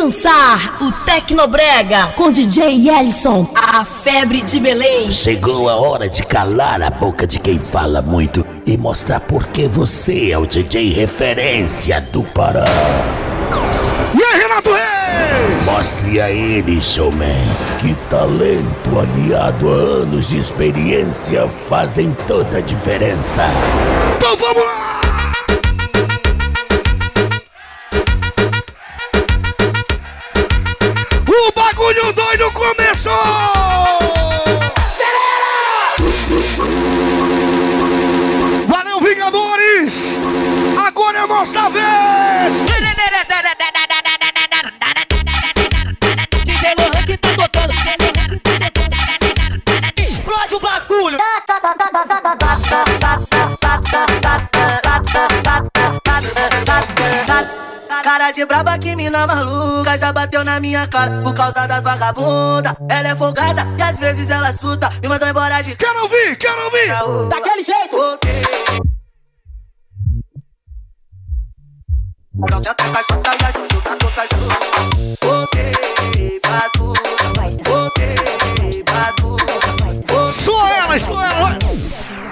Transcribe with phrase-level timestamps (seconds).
[0.00, 5.12] dançar o Tecnobrega com DJ Ellison, a febre de Belém.
[5.12, 9.68] Chegou a hora de calar a boca de quem fala muito e mostrar por que
[9.68, 12.64] você é o DJ referência do Pará.
[14.18, 15.66] E aí, Renato Reis?
[15.66, 17.44] Mostre a ele, showman,
[17.78, 23.42] que talento aliado a anos de experiência fazem toda a diferença.
[24.16, 25.09] Então vamos lá!
[41.40, 42.54] Nossa vez!
[46.44, 47.72] DJ Lohan que tá tocando.
[49.96, 51.18] Explode o bagulho.
[58.02, 62.76] Cara de braba que mina maluca já bateu na minha cara por causa das vagabunda.
[62.90, 66.64] Ela é folgada e às vezes ela suta me mandou embora de Quero ouvir, quero
[66.64, 67.30] ouvir!
[67.30, 67.96] Daquele jeito!
[67.96, 68.99] Ok.
[72.32, 75.16] Não senta com a chota e a Juju tá cachorro.
[75.42, 76.92] Ok, passo.
[77.68, 80.32] Ok, passo.
[80.32, 81.58] Só ela, só ela!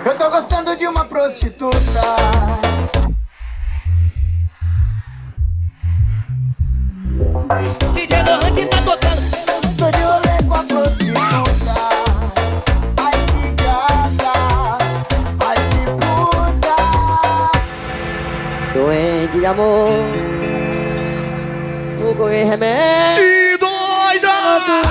[0.07, 1.79] Eu tô gostando de uma prostituta.
[7.93, 9.77] DJ Lohan que tá tocando.
[9.77, 11.68] Tô de rolê com a prostituta.
[19.39, 19.91] De amor
[22.01, 24.83] Vou correr remédio E doida!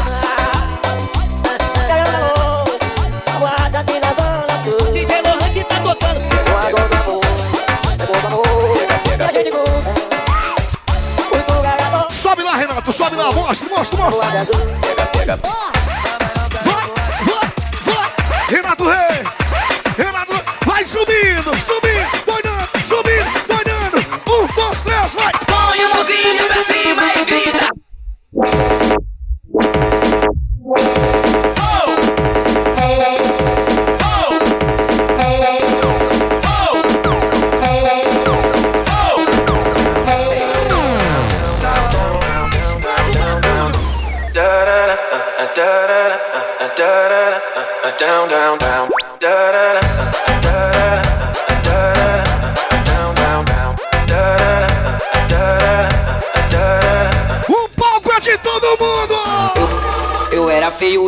[3.39, 6.19] Guarda aqui na zona sul DJ Lohan que tá tocando.
[6.49, 7.21] Guarda do amor
[7.99, 8.43] É bom do amor
[9.03, 9.27] Pega
[11.45, 14.21] pro gagador Sobe lá, Renato, sobe lá, mostra, mostra, mostra!
[14.21, 15.76] Guarda azul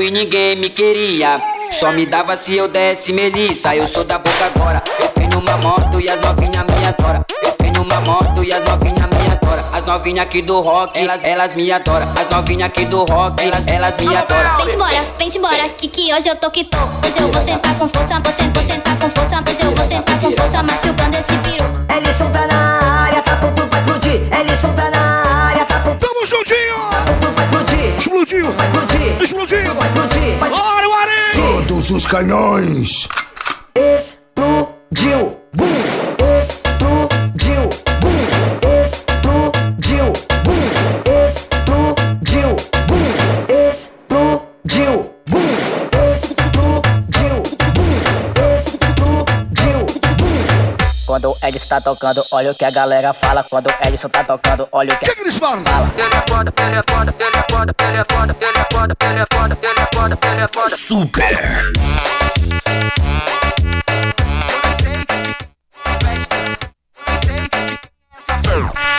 [0.09, 1.37] e ninguém me queria.
[1.71, 3.75] Só me dava se eu desse melissa.
[3.75, 4.83] Eu sou da boca agora.
[4.99, 7.23] Eu tenho uma moto e as novinhas me adoram.
[7.43, 9.63] Eu tenho uma moto e as novinhas me adoram.
[9.71, 12.07] As novinhas aqui do rock, elas, elas me adoram.
[12.19, 14.57] As novinhas aqui do rock, elas, elas me adoram.
[14.57, 16.77] Vem embora, vem embora, que que hoje eu tô que tô.
[17.05, 19.43] Hoje eu vou sentar com força, vou sentar, vou sentar com força.
[19.47, 21.65] Hoje eu vou sentar com força, machucando esse piru.
[21.95, 26.25] Ellison tá na área Tá pronto pra explodir Ellison tá na área Tá pronto Tamo
[26.25, 26.77] juntinho!
[27.35, 28.51] pra explodir Explodiu!
[28.53, 28.98] Vai explodir
[29.29, 29.63] explodir
[30.51, 31.57] Olha o areia!
[31.57, 33.07] Todos os canhões!
[51.49, 53.43] Edson tá tocando, olha o que a galera fala.
[53.43, 55.63] Quando o Edson tá tocando, olha o O que, que eles falam?
[55.97, 58.97] Ele é foda, ele é foda, ele é foda, ele é foda, ele é foda,
[59.01, 60.77] ele é foda, ele é foda, ele é foda.
[60.77, 61.63] Super!
[68.49, 68.98] DJ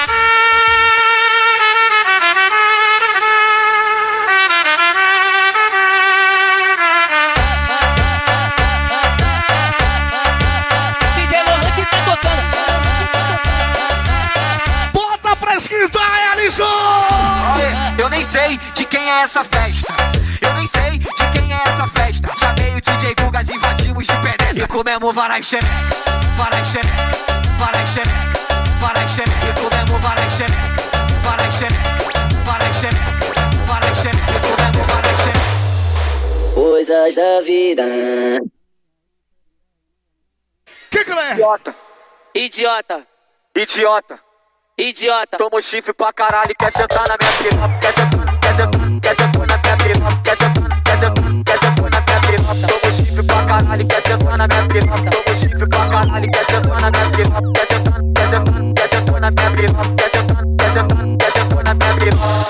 [18.20, 19.94] nem sei de quem é essa festa.
[20.42, 22.28] Eu nem sei de quem é essa festa.
[22.36, 24.58] Chamei o DJ Gugas, invadimos de penetra.
[24.62, 25.66] E comemos varai xereca,
[26.36, 26.92] varai xereca,
[27.58, 29.46] varai xereca, varai xereca.
[29.48, 30.76] E comemos varai xereca,
[31.24, 34.32] varai xereca, varai xereca, varai xereca.
[34.36, 36.54] E comemos varai xereca.
[36.54, 37.84] Coisas da vida
[40.90, 41.32] Que que é?
[41.32, 41.74] Idiota,
[42.34, 43.06] Idiota
[43.56, 44.29] idiota.
[44.80, 45.36] Idiota.
[45.36, 49.46] Toma chifre pra caralho, quer sentar na minha piroca, quer sentar, quer sentar, quer sentar
[49.46, 52.66] na minha piroca, quer sentar, quer sentar, quer sentar na minha piroca.
[52.66, 56.80] Toma chifre pra caralho, quer sentar na minha piroca, toma chifre pra caralho, quer sentar
[56.80, 60.72] na minha piroca, quer sentar, quer sentar, quer sentar na minha piroca, quer sentar, quer
[60.72, 61.19] sentar,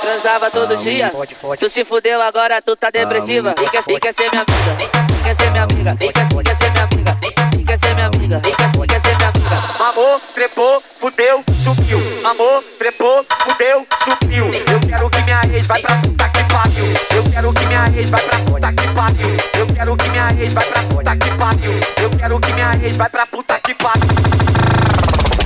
[0.01, 1.13] Transava todo dia.
[1.59, 3.55] Tu se fudeu agora, tu tá depressiva.
[3.59, 4.75] Vem quer, vem quer ser minha amiga.
[4.77, 4.89] Vem,
[5.23, 5.95] quer ser minha amiga.
[5.95, 7.19] Vem quer, ser minha amiga.
[7.21, 8.41] Vem, quer ser minha amiga.
[8.41, 9.79] Vem quer, ser minha amiga.
[9.79, 12.01] Mamou, trepou, fudeu, subiu.
[12.23, 14.47] Mamou, trepou, fudeu, subiu.
[14.55, 16.95] Eu quero que minha ex vai pra puta que pariu.
[17.15, 19.37] Eu quero que minha ex vai pra puta que pariu.
[19.55, 21.81] Eu quero que minha ex vai pra puta que pariu.
[22.03, 25.40] Eu quero que minha ex vai pra puta que pariu.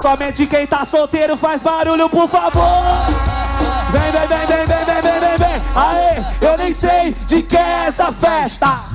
[0.00, 2.62] Somente quem tá solteiro faz barulho, por favor.
[3.90, 5.62] Vem, vem, vem, vem, vem, vem, vem, vem, vem.
[5.74, 8.92] Aê, eu nem sei de que é essa festa.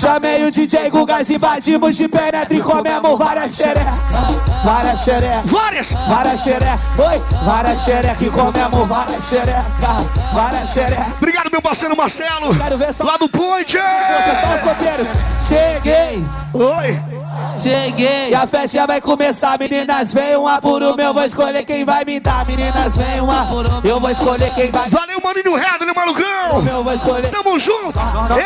[0.00, 3.96] Chamei o DJ Gugas, invadimos de penetra e comemos várias xerecas.
[4.64, 5.50] Várias xerecas.
[5.50, 5.92] Várias!
[5.92, 6.82] Várias xerecas.
[6.98, 9.64] Oi, várias xerecas e comemos várias xerecas.
[10.32, 11.12] Várias xerecas.
[11.18, 12.56] Obrigado, meu parceiro Marcelo.
[12.56, 13.76] Quero ver só Lá do Point.
[13.76, 15.08] vocês os solteiros.
[15.40, 16.24] Cheguei.
[16.52, 17.13] Oi.
[17.58, 19.58] Cheguei, e a festa vai começar.
[19.58, 22.44] Meninas, vem uma por uma, eu vou escolher quem vai me dar.
[22.46, 24.88] Meninas, vem uma por uma, eu vou escolher quem vai.
[24.90, 26.66] Valeu, maninho Redley, malucão.
[26.68, 27.30] Eu vou escolher.
[27.30, 27.98] Tamo junto.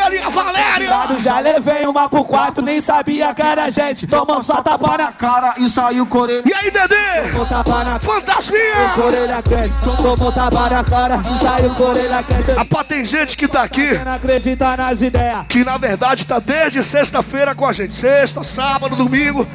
[0.05, 0.89] Ele e a Valéria.
[1.19, 4.07] Já levei uma pro quarto, nem sabia que era gente.
[4.07, 6.43] Tomou só tapa na cara e saiu com orelha.
[6.45, 7.29] E aí, Dedê?
[7.31, 8.91] Tomou tapa na Fantasminha.
[8.95, 9.77] com orelha quente.
[9.79, 12.51] Tomou tapa na cara e saiu com orelha quente.
[12.51, 15.45] Rapaz, tem gente que tá aqui não acredita nas ideias.
[15.47, 17.95] que na verdade tá desde sexta-feira com a gente.
[17.95, 19.45] Sexta, sábado, domingo.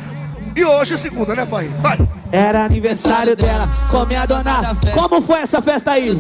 [0.57, 1.69] E hoje segunda, né, pai?
[1.81, 1.99] Vai.
[2.31, 4.77] Era aniversário dela, com minha dona.
[4.93, 6.11] Como foi essa festa aí?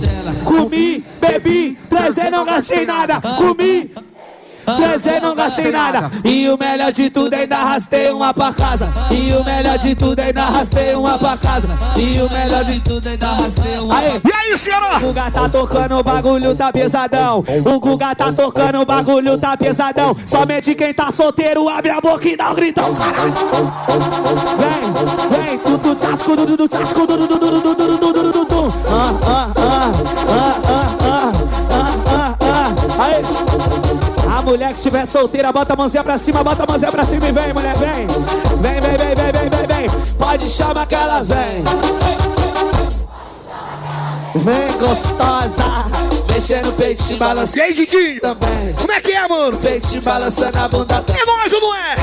[0.44, 3.20] Comi, bebi, trazer não gastei nada.
[3.20, 3.92] Comi,
[4.64, 6.10] trazer não gastei nada.
[6.24, 8.90] E o melhor de tudo ainda arrastei uma pra casa.
[9.10, 11.68] E o melhor de tudo ainda arrastei uma pra casa.
[11.96, 13.98] E o melhor de tudo ainda arrastei uma.
[13.98, 14.20] Aê!
[14.24, 14.96] E aí, Ceará?
[14.96, 17.44] O Guga tá tocando, o bagulho tá pesadão.
[17.64, 20.16] O Guga tá tocando, o bagulho tá pesadão.
[20.26, 22.94] Somente quem tá solteiro abre a boca e dá um gritão.
[24.58, 27.74] Vem, vem, tu tu tchasco, du du du tchasco, du du du du du du
[27.74, 28.72] du du du du du.
[28.88, 29.90] Ah, ah, ah, ah,
[30.28, 31.03] ah, ah, ah,
[34.44, 37.32] mulher que estiver solteira, bota a mãozinha pra cima, bota a mãozinha pra cima e
[37.32, 38.06] vem, mulher, vem.
[38.60, 40.14] Vem, vem, vem, vem, vem, vem, vem.
[40.18, 41.64] Pode chamar que ela vem.
[44.36, 45.64] Vem gostosa,
[46.32, 48.20] mexendo o peito, balançando E aí, Didi?
[48.20, 48.72] também.
[48.76, 49.56] Como é que é, mano?
[49.58, 51.22] Peito balançando a bunda também.
[51.22, 51.94] É nóis ou não é?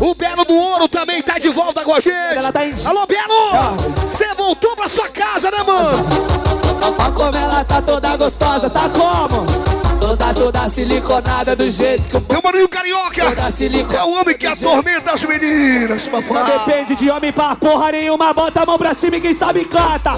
[0.00, 2.36] O Belo do Ouro também tá de volta com a gente.
[2.36, 3.76] Ela tá em- Alô, Belo!
[4.10, 6.04] Você voltou pra sua casa, né, mano?
[6.98, 9.46] Olha como ela tá toda gostosa, tá como?
[10.04, 15.24] Toda, toda siliconada do jeito que o Meu carioca é o homem que atormenta as
[15.24, 16.42] meninas, papai.
[16.42, 18.34] Não depende de homem pra porra nenhuma.
[18.34, 20.12] Bota a mão pra cima e quem sabe canta.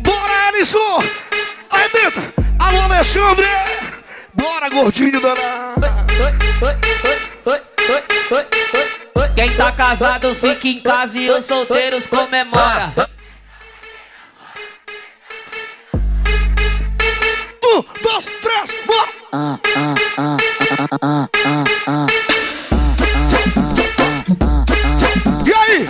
[0.00, 1.04] Bora, Alisson!
[1.70, 2.34] Arrebenta!
[2.58, 3.46] Alô, Alexandre!
[4.34, 5.34] Bora, gordinho da.
[9.36, 12.92] Quem tá casado fica em casa e os solteiros comemora.
[17.80, 19.08] Um, dois, três, bora!
[25.46, 25.88] E aí?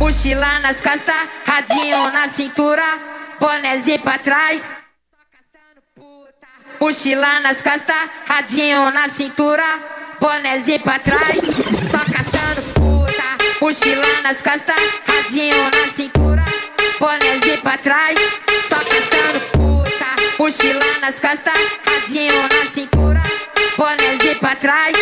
[0.00, 2.82] Mochila nas costas, radinho na cintura,
[3.38, 4.68] bonézinho pra trás.
[6.80, 9.64] Mochila nas costas, radinho na cintura,
[10.20, 11.40] bonézinho pra trás.
[11.88, 13.22] Só caçando puta.
[13.60, 16.44] Mochila nas costas, radinho na cintura,
[16.98, 18.18] bonézinho pra trás.
[18.68, 19.19] Só caçando.
[20.40, 21.52] Mochila nas costas,
[21.86, 23.22] radinho na cintura,
[23.76, 24.96] bonézinho pra trás.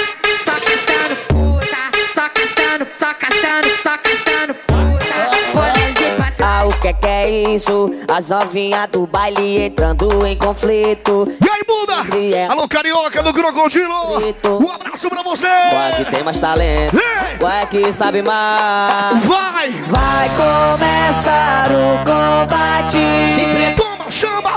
[0.45, 1.77] Só caçando puta.
[2.13, 5.15] Só caçando, só caçando, só caçando puta.
[5.55, 6.63] Bonézinho pra trás.
[6.63, 7.89] Ah, o que que é isso?
[8.13, 11.33] As novinhas do baile entrando em conflito.
[11.41, 12.53] E aí, Buda?
[12.53, 14.19] Alô, carioca do Crocodilo!
[14.61, 15.47] Um abraço pra você!
[15.47, 16.97] Qual é que tem mais talento?
[16.97, 17.39] Ei!
[17.39, 19.25] Qual é que sabe mais?
[19.25, 19.71] Vai!
[19.87, 22.99] Vai começar o combate.
[23.33, 23.98] Sempre toma, chama,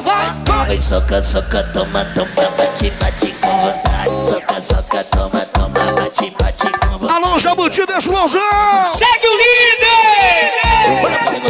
[0.01, 0.27] vai!
[0.47, 0.81] vai.
[0.81, 4.29] Soca, soca, toma, toma, bate, bate com vontade.
[4.29, 7.23] Soca, soca, toma, toma, bate, bate com vontade.
[7.23, 8.85] Alô, Jabuti da Explosão!
[8.85, 10.61] Segue o líder!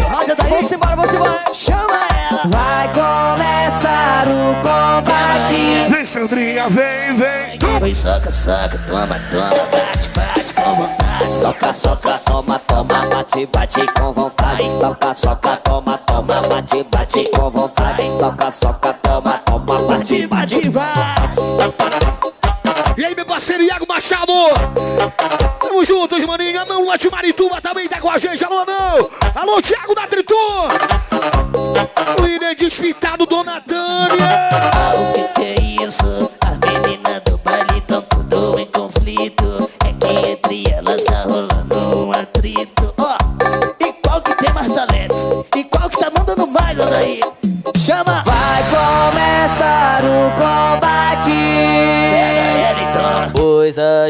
[0.10, 0.50] Roda daí.
[0.50, 1.44] Vamos embora, vamos embora.
[1.54, 2.42] Chama ela.
[2.48, 5.90] Vai começar o combate.
[5.90, 7.51] Vem, Sandrinha, vem, vem!
[7.82, 11.34] Vai, soca, soca, toma, toma, bate, bate com vontade.
[11.34, 14.64] Soca, soca, toma, toma, bate, bate com vontade.
[14.80, 18.04] Soca, soca, toma, toma, bate, bate com vontade.
[18.20, 20.86] Soca, soca, toma, toma, bate, bate, vai.
[22.98, 24.32] E aí, meu parceiro Iago Machado!
[25.60, 26.64] Tamo juntos, maninha.
[26.66, 28.46] Não, Lua de Marituba também tá com a gente.
[28.46, 29.10] Alô, não!
[29.34, 30.68] Alô, Thiago da Triton!
[32.20, 34.50] O William Despitado, Dona Tânia!
[34.52, 36.32] Ah, o que que é isso?
[36.42, 36.60] As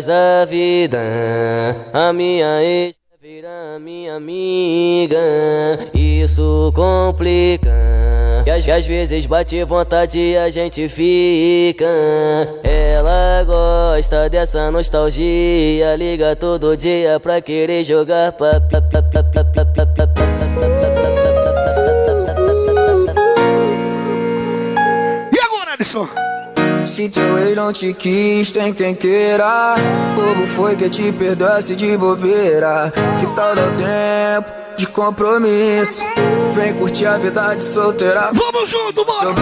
[0.06, 1.00] da vida.
[1.94, 5.20] A minha ex vira minha amiga,
[5.94, 7.70] isso complica.
[8.46, 11.86] E às, às vezes bate vontade e a gente fica.
[12.64, 18.34] Ela gosta dessa nostalgia, liga todo dia pra querer jogar.
[25.32, 26.21] E agora, Alisson?
[26.92, 29.76] Se teu ex não te quis, tem quem queira.
[30.14, 32.92] Bobo foi que te perdoasse de bobeira.
[33.18, 36.04] Que tal dar tempo de compromisso?
[36.54, 38.32] Vem curtir a vida de solteira.
[38.34, 39.34] Vamos junto, bora!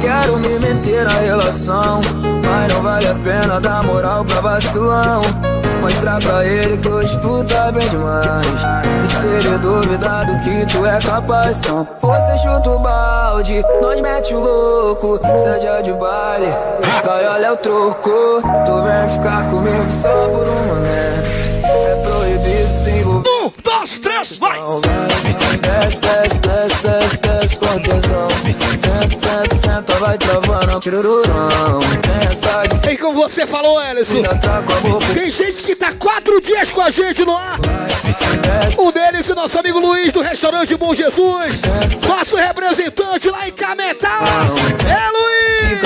[0.00, 2.00] Quero me meter na relação,
[2.46, 5.20] mas não vale a pena dar moral pra vacilão.
[5.88, 8.46] Mostrar pra ele que hoje tu tá bem demais.
[9.04, 13.98] E se ele duvidar do que tu é capaz, então você chuta o balde, nós
[14.02, 15.18] mete o louco.
[15.42, 16.52] Seja de baile,
[17.02, 18.42] cai olha o troco.
[18.42, 21.37] Tu vem ficar comigo só por um momento.
[23.48, 24.58] Um, dois, três, vai!
[25.22, 28.28] Desce, desce, desce, desce, desce com tesão.
[28.52, 31.80] Senta, senta, senta, vai travando, tirururão.
[32.02, 34.22] Tem essa de E como você falou, Ellison,
[35.14, 37.58] tem gente que tá quatro dias com a gente no ar.
[38.78, 41.62] Um deles, o nosso amigo Luiz, do restaurante Bom Jesus.
[42.06, 44.18] Nosso representante lá em Cametá.
[44.84, 45.78] É, Luiz!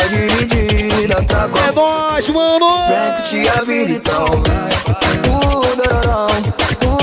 [1.69, 2.67] É nóis, mano!
[2.89, 4.73] Vem curtir a vida então, vai.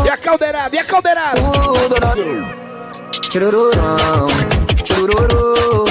[0.10, 1.39] E a caldeirada, e a caldeirada?
[1.39, 2.16] tudorão.
[3.30, 4.28] Tirururão,
[4.84, 5.86] tirururu,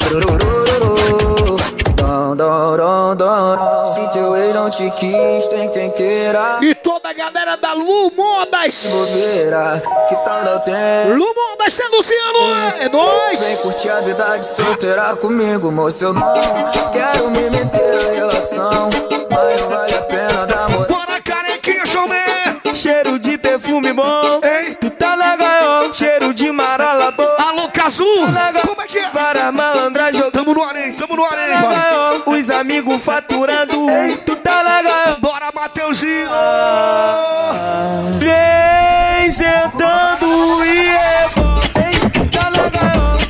[0.00, 1.56] tirurururu.
[1.94, 3.94] Dom, dom.
[3.94, 6.58] Se teu ex não te quis, tem quem queira.
[6.60, 8.84] E toda a galera da Lu Modas.
[8.90, 11.14] Bobeira, que tal dar o tempo?
[11.14, 12.38] Lu Modas, Zé Luciano,
[12.80, 13.40] é nóis!
[13.40, 16.06] Vem curtir a vida de solteira comigo, moço.
[16.06, 16.34] Eu não
[16.90, 18.90] quero me meter na relação,
[19.30, 20.51] mas não vale a pena
[22.74, 24.40] cheiro de perfume bom.
[24.42, 24.74] Ei.
[24.74, 27.36] Tu tá na gaiola, é cheiro de marala boa.
[27.38, 28.04] Alô, Cazu!
[28.32, 29.08] Tá Como é que é?
[29.08, 30.32] Para malandra jogando.
[30.32, 33.90] Tamo no arém, tamo no arém, tá gaiola, é Os amigos faturando.
[33.90, 34.16] Ei.
[34.18, 35.16] Tu tá na gaiola.
[35.16, 36.28] É Bora, Mateuzinho!
[36.30, 43.22] Ah, vem sentando e tá tá rebola.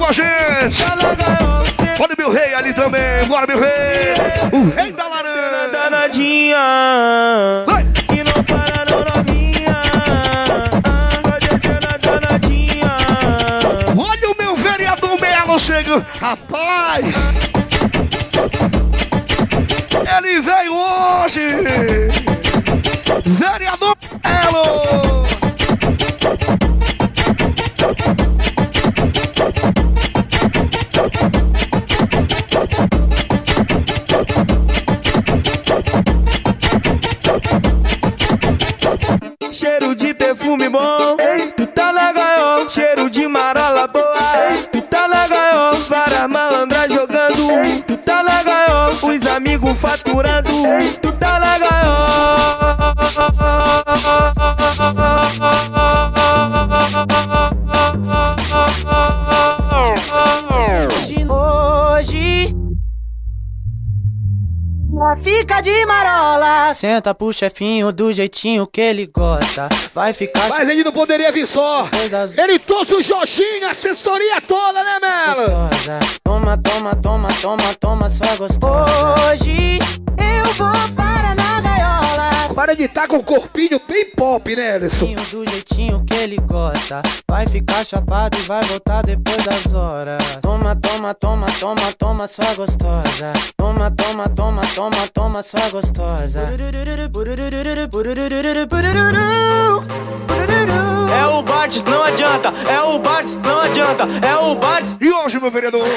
[0.00, 1.79] Tá gente
[2.90, 3.70] também, bora meu rei!
[4.52, 5.68] O rei da laranja!
[5.70, 6.56] danadinha.
[7.66, 7.86] Vai!
[8.12, 9.82] E não para não novinha.
[12.02, 12.96] Danadinha.
[13.96, 16.04] Olha o meu vereador Melo chegando!
[16.20, 17.36] Rapaz!
[20.18, 21.40] Ele veio hoje!
[23.24, 23.96] Vereador
[50.10, 52.94] cintura do um, tu tá na gaiola.
[61.28, 62.54] Hoje,
[65.22, 66.09] fica de maravilha.
[66.74, 69.68] Senta pro chefinho do jeitinho que ele gosta.
[69.94, 71.88] Vai ficar Mas ele não poderia vir só!
[72.10, 75.70] das Ele trouxe o Jorginho, assessoria toda, né, Melo?
[76.24, 79.14] Toma, toma, toma, toma, toma, só gostosa.
[79.30, 79.78] Hoje
[80.18, 81.19] eu vou para na gaiola.
[82.60, 85.14] Para de estar com o corpinho bem pop, né, Ellison?
[85.30, 87.00] Do jeitinho que ele gosta.
[87.26, 90.36] Vai ficar chapado e vai voltar depois das horas.
[90.42, 93.32] Toma, toma, toma, toma, toma, só gostosa.
[93.56, 96.40] Toma, toma, toma, toma, toma, só gostosa.
[101.18, 102.52] É o Bartz, não adianta.
[102.70, 104.04] É o Bartz, não adianta.
[104.20, 104.98] É o Bartz.
[105.00, 105.88] E hoje, meu vereador?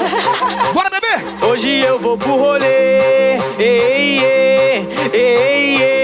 [0.72, 1.44] Bora, bebê!
[1.46, 3.34] Hoje eu vou pro rolê.
[3.58, 5.94] Ei, ei, ei, ei.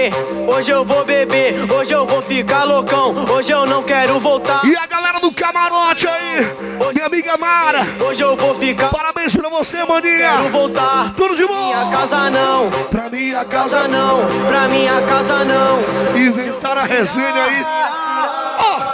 [0.53, 1.71] Hoje eu vou beber.
[1.71, 3.13] Hoje eu vou ficar loucão.
[3.33, 4.61] Hoje eu não quero voltar.
[4.65, 6.45] E a galera do camarote aí,
[6.93, 7.87] minha amiga Mara.
[7.99, 8.89] Hoje eu vou ficar.
[8.89, 10.31] Parabéns pra você, maninha.
[10.37, 11.13] Quero voltar.
[11.15, 11.67] Tudo de bom.
[11.67, 12.69] Minha casa não.
[12.89, 14.19] Pra minha Casa casa não.
[14.47, 15.79] Pra minha casa não.
[16.17, 17.65] Inventaram a resenha aí.
[18.59, 18.90] Ó,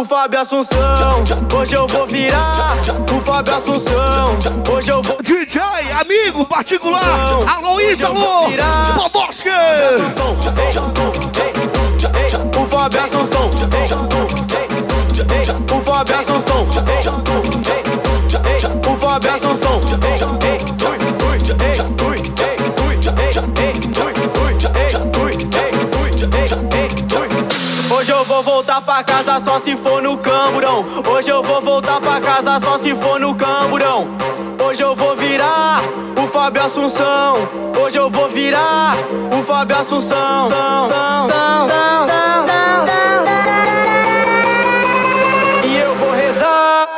[0.00, 1.24] o Fábio Assunção.
[1.54, 2.76] Hoje eu vou virar
[3.14, 4.38] o Fábio Assunção.
[4.72, 5.18] Hoje eu vou.
[5.22, 5.60] DJ,
[6.00, 7.02] amigo particular.
[7.46, 8.16] Alô, Ítalo.
[8.96, 9.50] Podoski.
[12.58, 13.50] O Fábio Assunção.
[15.76, 16.66] O Fábio Assunção.
[18.90, 20.11] O Fábio Assunção.
[29.02, 30.84] Casa só se for no camburão.
[31.10, 34.08] Hoje eu vou voltar pra casa só se for no camburão.
[34.64, 35.80] Hoje eu vou virar
[36.16, 37.48] o Fábio Assunção.
[37.82, 38.96] Hoje eu vou virar
[39.38, 40.48] o Fábio Assunção.
[45.64, 46.88] E eu vou rezar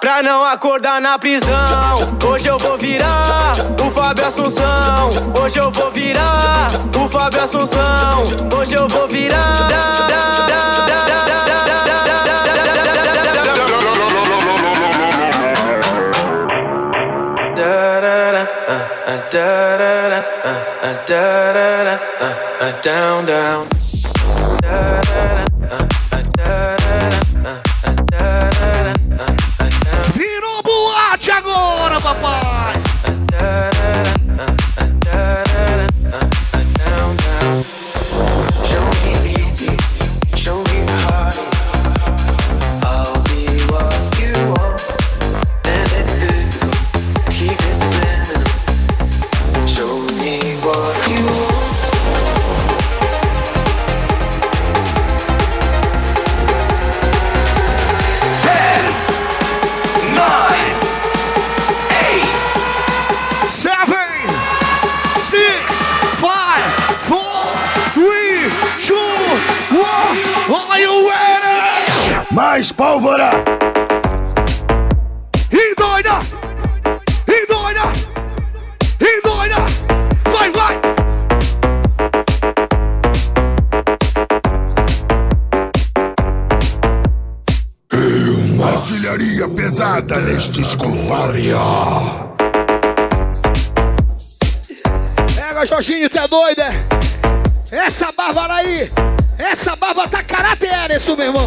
[0.00, 2.18] pra não acordar na prisão.
[2.30, 3.52] Hoje eu vou virar
[3.86, 5.10] o Fábio Assunção.
[5.42, 8.24] Hoje eu vou virar o Fábio Assunção.
[8.58, 10.07] Hoje eu vou virar.
[22.82, 23.66] Down, down.
[30.14, 32.47] Virou boate agora, papai.
[72.58, 73.30] Mais pólvora!
[75.52, 76.18] E doida!
[77.28, 77.82] E doida!
[78.98, 79.54] E doida!
[80.24, 80.80] Vai, vai!
[88.74, 91.58] Artilharia pesada neste escovária.
[95.36, 96.76] Pega, Jorginho, é doido, é?
[97.70, 98.90] Essa bárbara aí,
[99.38, 101.46] essa barba tá caráter, isso, meu irmão.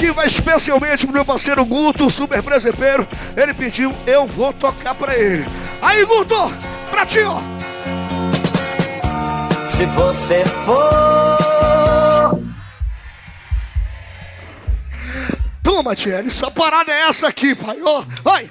[0.00, 3.06] Aqui vai especialmente pro meu parceiro Guto, o super presepeiro.
[3.36, 5.46] Ele pediu, eu vou tocar pra ele.
[5.82, 6.34] Aí, Guto,
[6.90, 7.38] pra ti, ó.
[9.68, 12.40] Se você for.
[15.62, 17.78] Toma, Thierry, essa parada é essa aqui, pai.
[17.84, 18.48] Ó, vai.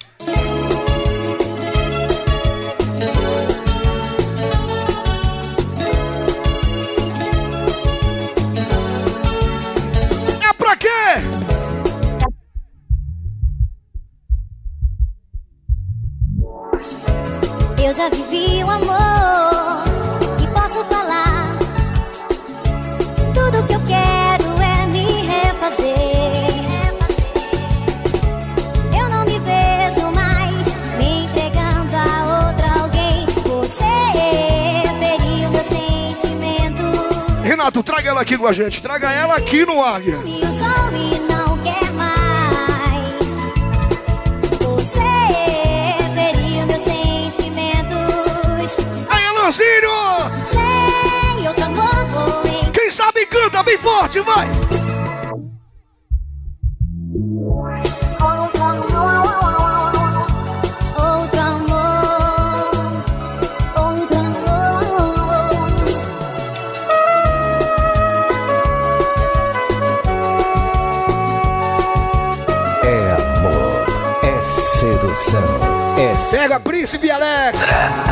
[38.20, 38.82] Ela aqui com a gente.
[38.82, 40.20] Traga ela aqui no Águia.
[40.20, 40.44] Aí,
[52.66, 54.69] em Quem sabe canta bem forte, vai!
[76.50, 77.60] Pega Príncipe Alex.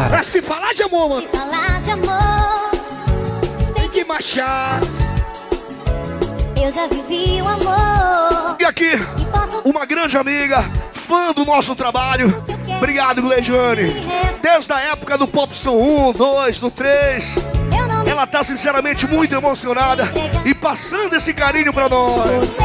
[0.09, 1.27] Pra se falar de amor, mano.
[1.29, 2.69] Falar de amor.
[3.73, 4.79] Tem que marchar.
[6.61, 8.57] Eu já vivi o amor.
[8.59, 8.91] E aqui,
[9.65, 12.45] uma grande amiga, fã do nosso trabalho.
[12.77, 14.07] Obrigado, Gleidiane.
[14.39, 15.73] Desde a época do Pop Som
[16.09, 17.35] 1, 2, do 3.
[18.07, 20.07] Ela tá sinceramente muito emocionada
[20.45, 22.55] e passando esse carinho pra nós.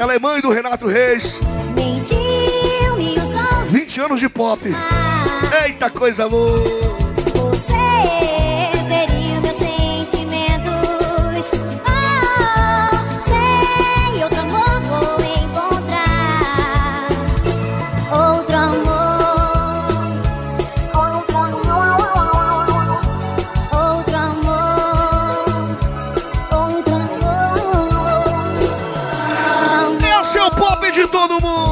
[0.00, 1.38] Ela é mãe do Renato Reis.
[1.74, 3.66] Mentiu, me usou.
[3.70, 4.60] 20 anos de pop.
[5.64, 6.91] Eita coisa boa.
[31.32, 31.71] Todo mundo.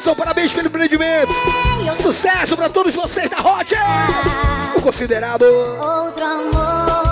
[0.00, 0.16] Coração.
[0.16, 1.32] Parabéns pelo empreendimento.
[2.00, 3.74] Sucesso pra todos vocês da Hot.
[4.74, 5.44] O considerado.
[5.44, 7.10] Outro amor.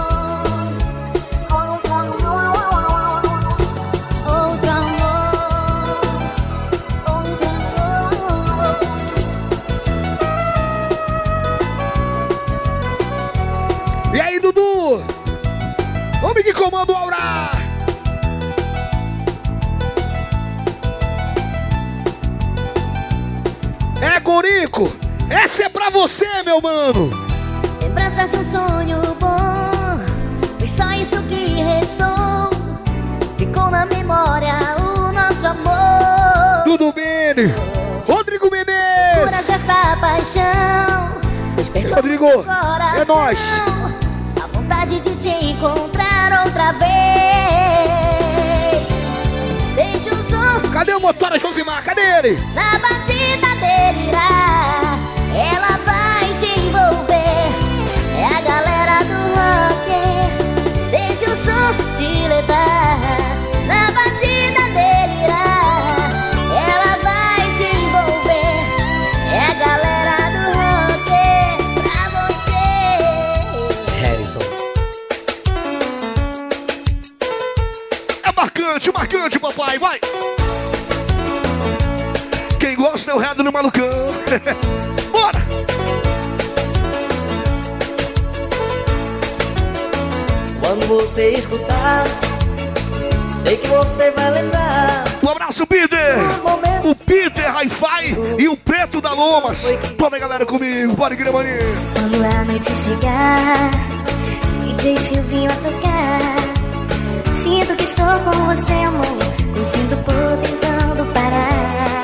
[14.15, 15.05] E aí, Dudu?
[16.23, 17.58] Homem que comanda o Aura.
[24.29, 24.93] Gorico.
[25.31, 27.09] Essa é pra você, meu mano.
[27.83, 29.71] Lembranças de um sonho bom.
[30.59, 32.51] Foi só isso que restou.
[33.39, 36.63] Ficou na memória o nosso amor.
[36.67, 37.55] Dudu Bene.
[38.07, 39.49] Rodrigo Menezes.
[39.49, 41.19] essa paixão.
[41.95, 42.27] Rodrigo,
[43.01, 43.41] é nóis.
[44.43, 48.08] A vontade de te encontrar outra vez.
[49.79, 51.85] Beijos um Cadê o motora Josimar?
[51.85, 52.37] Cadê ele?
[52.53, 54.99] na batida dele irá.
[55.33, 57.47] Ela vai te envolver.
[58.19, 59.89] É a galera do rock.
[60.91, 62.99] Deixa o som te levar.
[63.69, 64.38] Na batida
[78.79, 79.79] marcante, marcante, papai.
[79.79, 80.01] Vai.
[82.61, 83.85] Quem gosta é o redo no malucão.
[85.11, 85.39] Bora.
[90.61, 92.05] Quando você escutar,
[93.43, 95.05] sei que você vai lembrar.
[95.23, 96.17] Um abraço, Peter.
[96.85, 99.73] O Peter Hi-Fi e o Preto da Lomas.
[99.97, 100.95] Toda a galera comigo.
[100.95, 101.59] Bora, igreja maninha.
[101.95, 103.71] Quando a noite chegar,
[104.63, 106.48] DJ Silvinho a tocar.
[107.49, 109.07] Sinto que estou com você, amor.
[109.55, 112.03] Curtindo por tentando parar.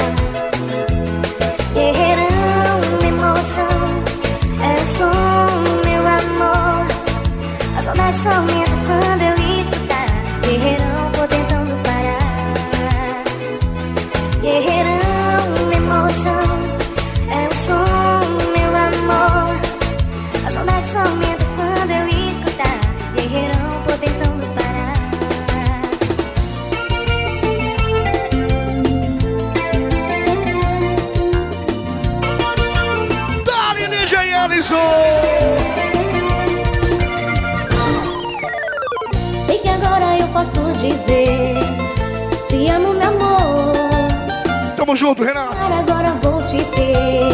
[1.75, 3.79] Guerreirão, emoção.
[4.65, 4.73] É
[5.05, 6.87] o meu amor.
[7.77, 8.31] A saudade só
[34.75, 35.85] Ellison.
[39.47, 41.55] Sei que agora eu posso dizer:
[42.47, 43.73] Te amo, meu amor.
[44.77, 45.57] Tamo junto, Renato.
[45.57, 47.29] Agora vou te ter,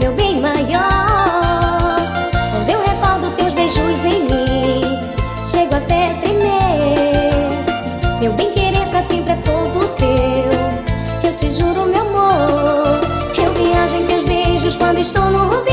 [0.00, 1.96] meu bem maior.
[2.50, 4.80] Quando eu recordo teus beijos em mim,
[5.44, 7.56] chego até a tremer.
[8.20, 10.50] Meu bem querer pra sempre é todo teu.
[11.30, 13.00] Eu te juro, meu amor.
[13.36, 15.65] Eu viajo em teus beijos quando estou no.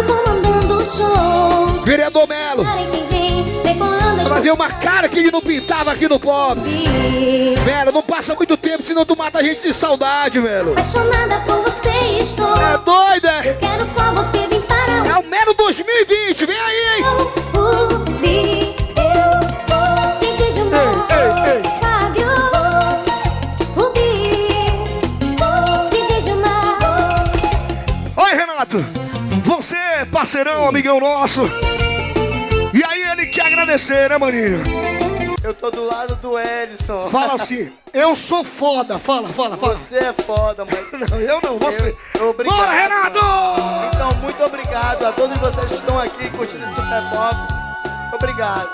[0.00, 1.66] Fábio comandando o show.
[1.84, 2.64] Vereador Melo.
[4.28, 6.60] Fazer uma cara que ele não pintava aqui no pop.
[7.64, 10.72] Melo, não passa muito tempo, senão tu mata a gente de saudade, Melo.
[10.72, 12.56] Apaixonada por você estou.
[12.56, 13.44] É doida?
[13.44, 17.04] Eu quero só você vir para o É o Melo 2020, vem aí, hein?
[17.54, 17.89] Rubi.
[30.20, 31.40] Parceirão, amigão nosso.
[32.74, 34.62] E aí ele quer agradecer, né, maninho?
[35.42, 37.08] Eu tô do lado do Edson.
[37.08, 38.98] Fala assim, eu sou foda.
[38.98, 39.74] Fala, fala, fala.
[39.74, 40.78] Você é foda, mas.
[41.10, 41.96] Não, eu não, você.
[42.18, 42.54] Eu- obrigado.
[42.54, 43.18] Bora, Renato!
[43.94, 47.36] Então, muito obrigado a todos vocês que estão aqui curtindo esse Super Pop.
[48.14, 48.68] Obrigado.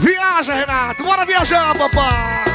[0.00, 1.04] Viaja, Renato.
[1.04, 2.46] Bora viajar, papai.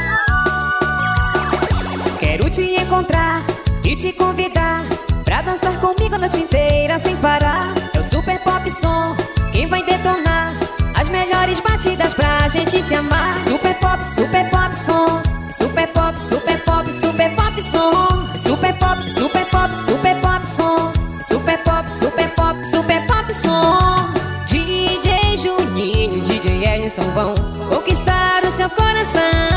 [2.20, 3.42] Quero te encontrar
[3.84, 4.84] e te convidar
[5.24, 7.72] pra dançar comigo a noite inteira sem parar.
[7.94, 9.14] É o super pop som,
[9.52, 10.52] quem vai detonar
[10.94, 13.38] as melhores batidas pra gente se amar.
[13.40, 19.46] Super pop, super pop som, super pop, super pop, super pop som, super pop, super
[19.46, 24.12] pop, super pop som, super pop, super pop, super pop som.
[24.46, 27.34] DJ Juninho, DJ Ellison vão
[27.68, 29.51] conquistar o seu coração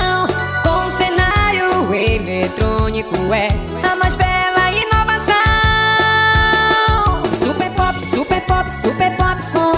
[2.95, 3.49] eletrônico é
[3.83, 5.35] a mais bela inovação.
[7.37, 9.74] Super pop, super pop, super pop som.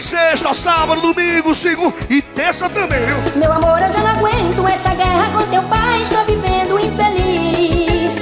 [0.00, 3.16] Sexta, sábado, domingo, segunda e terça também, viu?
[3.36, 6.02] Meu amor, eu já não aguento essa guerra com teu pai.
[6.02, 8.14] Estou vivendo infeliz.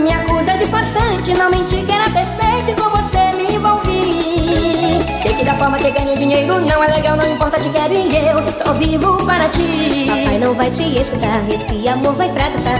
[0.00, 5.02] Me acusa de farsante, não menti que era perfeito e com você me envolvi.
[5.22, 8.14] Sei que da forma que ganho dinheiro não é legal, não importa, te quero e
[8.14, 10.06] eu só vivo para ti.
[10.08, 12.78] Papai não vai te escutar, esse amor vai fracassar.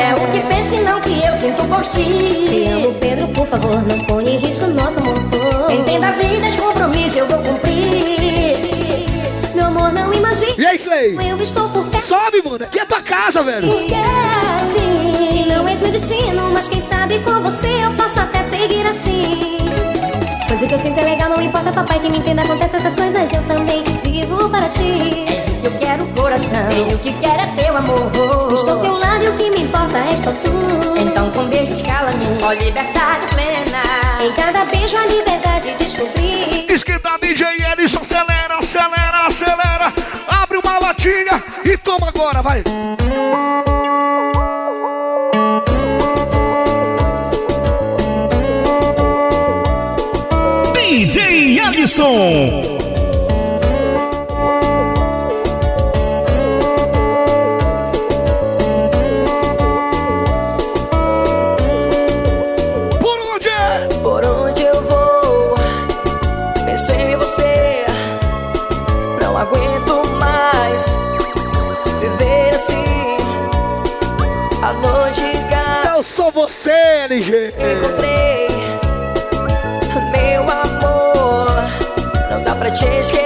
[0.00, 2.42] É o que pensa e não que eu sinto por ti.
[2.44, 5.31] Te amo, Pedro, por favor, não ponha em risco nosso amor.
[5.72, 8.56] Entenda a vida, esse compromisso eu vou cumprir.
[9.54, 10.54] Meu amor, não imagina.
[10.58, 11.16] E aí, Clay?
[11.30, 12.06] Eu estou por perto.
[12.06, 13.68] Sobe, mano, aqui é tua casa, velho.
[13.68, 18.42] Porque assim, se não és meu destino, mas quem sabe com você eu posso até
[18.44, 19.58] seguir assim.
[20.48, 22.94] Pois o que eu sinto é legal, não importa, papai, que me entenda, acontece essas
[22.94, 25.24] coisas, eu também vivo para ti.
[25.26, 28.10] És o que eu quero, coração, sei o que quero é teu amor.
[28.52, 31.00] Estou ao teu lado e o que me importa é só tu.
[31.00, 33.82] Então com beijos cala-me, ó liberdade plena.
[34.22, 35.51] Em cada beijo a liberdade
[35.92, 36.66] descobri.
[36.68, 39.92] Esquenta DJ Ellison, acelera, acelera, acelera.
[40.28, 42.62] Abre uma latinha e toma agora, vai.
[50.74, 52.81] DJ Alisson.
[77.22, 77.52] LG.
[77.56, 78.48] Encontrei
[80.16, 81.46] meu amor.
[82.28, 83.21] Não dá pra te esquecer.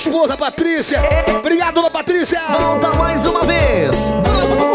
[0.00, 1.02] Esposa, Patrícia.
[1.38, 2.40] Obrigado, dona Patrícia.
[2.48, 4.10] Volta mais uma vez.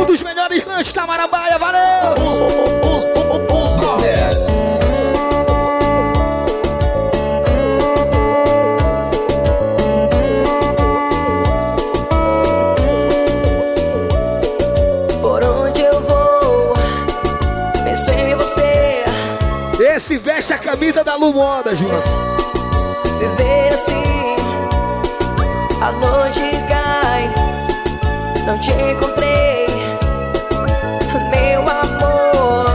[0.02, 2.14] Um dos melhores lanches da Marambaia, valeu!
[2.24, 4.36] Os, brothers.
[15.22, 16.74] Por onde eu vou,
[17.84, 19.04] penso em você.
[19.80, 21.96] Esse veste a camisa da Lu Moda, João.
[23.20, 24.15] Viver assim,
[28.46, 29.66] Não te encontrei,
[31.34, 32.68] meu amor.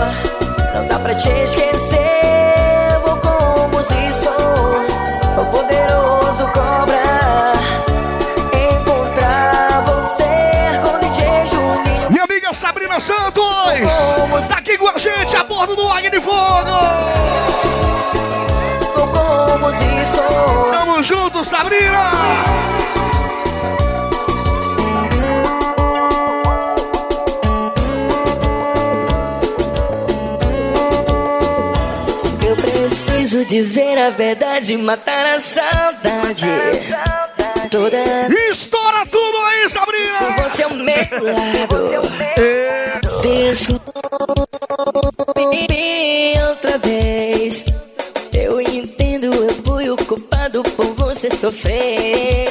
[0.75, 2.99] Não dá pra te esquecer.
[3.05, 4.31] Vou com música
[5.41, 7.53] o poderoso cobra.
[8.53, 12.11] Encontrar você com DJ Juninho.
[12.11, 14.49] Minha amiga Sabrina Santos.
[14.49, 16.71] Tá aqui com a gente a bordo do Águia de Fogo.
[18.97, 22.11] Vou com música Tamo junto, Sabrina.
[33.41, 36.47] Preciso dizer a verdade, matar a saudade.
[37.71, 37.99] Toda
[38.51, 40.49] Estoura tudo aí, Sabrina!
[40.49, 40.85] você ao meu
[41.23, 42.03] lado.
[42.39, 43.01] É.
[43.23, 43.91] Desculpe
[46.49, 47.65] outra vez.
[48.33, 52.49] Eu entendo, eu fui o culpado por você sofrer.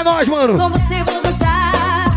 [0.00, 0.58] é nós, mano.
[0.58, 2.10] Com você vou dançar.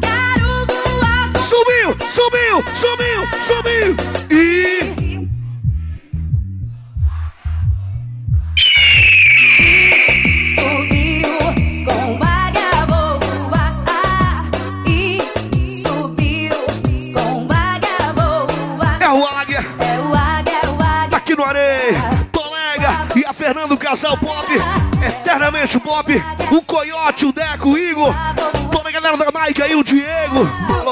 [0.00, 1.30] Quero voar.
[1.40, 4.17] Subiu, subiu, subiu, subiu.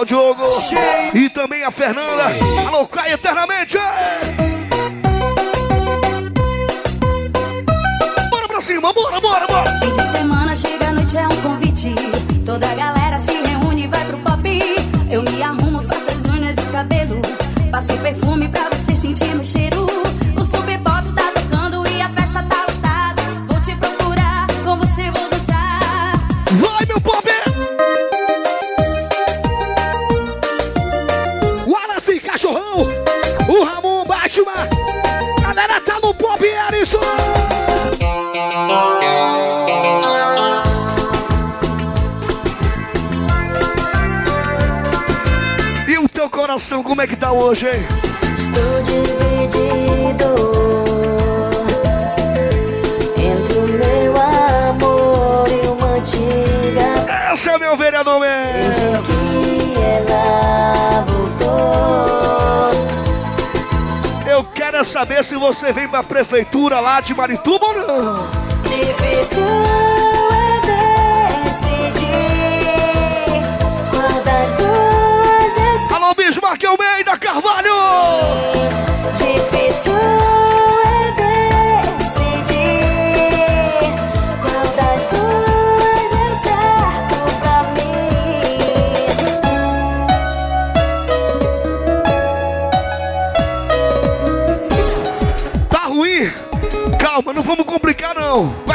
[0.06, 0.44] Diogo.
[1.14, 2.24] E também a Fernanda.
[2.66, 2.85] Alô,
[46.26, 47.86] seu coração, como é que tá hoje, hein?
[48.36, 50.34] Estou dividido
[53.16, 54.16] entre o meu
[54.70, 57.32] amor e uma antiga.
[57.32, 59.02] Esse é meu vereador mesmo.
[59.04, 62.72] que ela voltou.
[64.28, 68.28] Eu quero é saber se você vem pra prefeitura lá de Marituba ou não.
[68.64, 69.44] Difícil.
[76.48, 77.74] Mark Almeida Carvalho!
[79.16, 81.10] Difícil é
[81.98, 82.36] decidir
[86.44, 88.46] certo pra mim.
[95.68, 96.30] Tá ruim?
[96.96, 98.65] Calma, não vamos complicar não.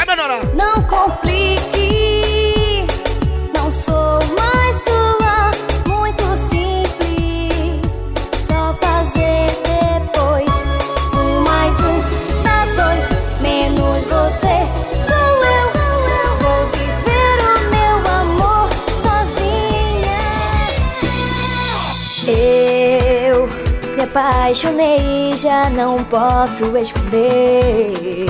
[24.52, 28.26] apaixonei e já não posso esconder.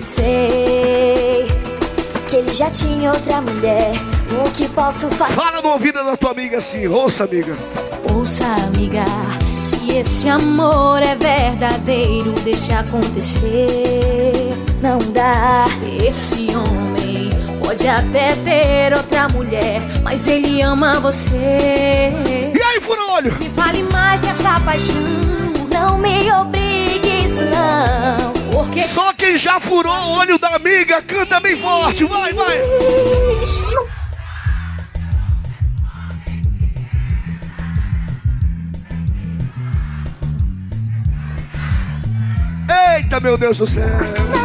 [0.00, 1.46] Sei
[2.28, 3.94] que ele já tinha outra mulher.
[4.44, 5.32] O que posso fazer?
[5.32, 7.56] Fala no ouvido da tua amiga assim, ouça, amiga.
[8.12, 9.04] Ouça, amiga.
[9.48, 14.52] Se esse amor é verdadeiro, deixa acontecer.
[14.82, 15.64] Não dá.
[16.06, 17.30] Esse homem
[17.64, 22.12] pode até ter outra mulher, mas ele ama você.
[23.14, 23.34] Fura-olho?
[23.38, 24.94] Me fale mais dessa paixão,
[25.70, 28.32] não me obrigue isso não.
[28.50, 32.62] Porque Só quem já furou o olho da amiga canta bem forte, vai, vai.
[42.96, 44.43] Eita, meu Deus do céu.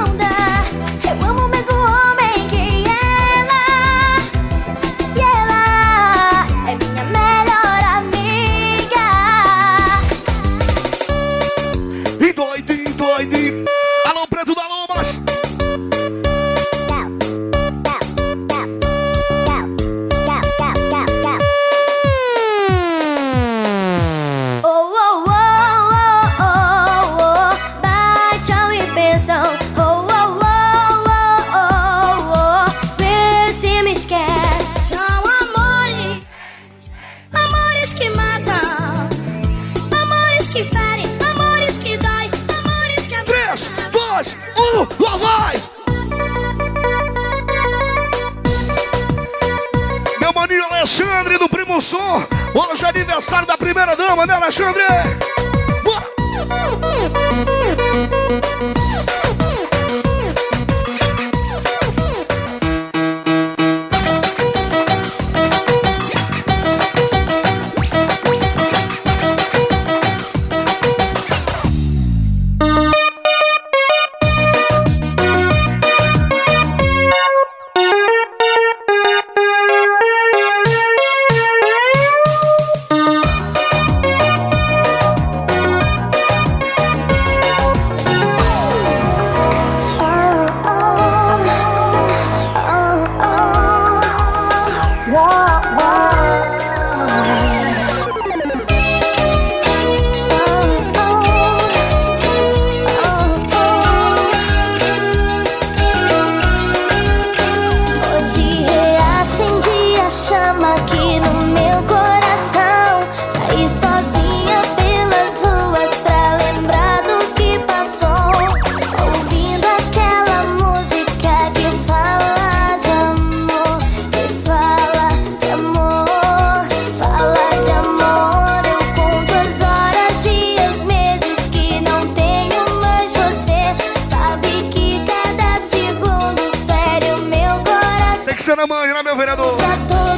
[138.60, 139.57] Na mãe, né, meu vereador?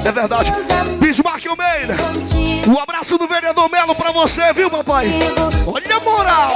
[0.04, 0.52] É verdade.
[1.00, 1.96] Bismarck Almeida.
[2.68, 5.12] Um abraço do vereador Melo pra você, viu, papai?
[5.68, 6.52] Olha a moral.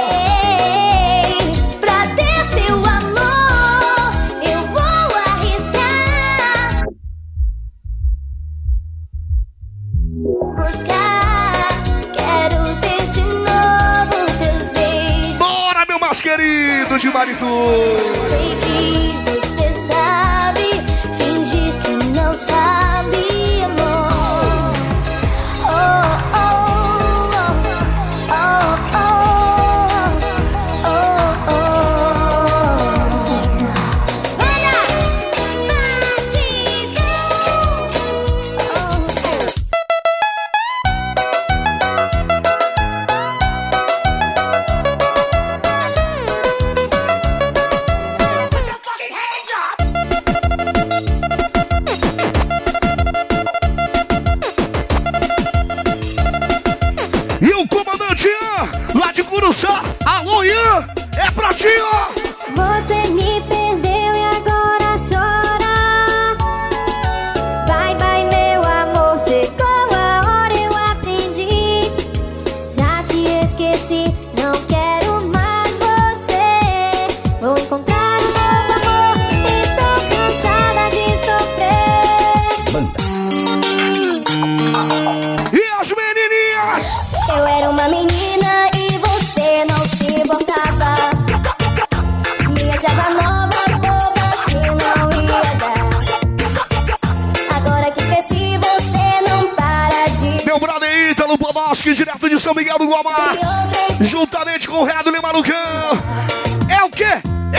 [1.80, 4.12] Pra ter seu amor,
[4.42, 6.86] eu vou arriscar.
[10.56, 11.52] Buscar,
[12.12, 15.38] quero ter de novo teus beijos.
[15.38, 17.46] Bora, meu mais querido de Maritu.
[18.28, 19.25] Sei que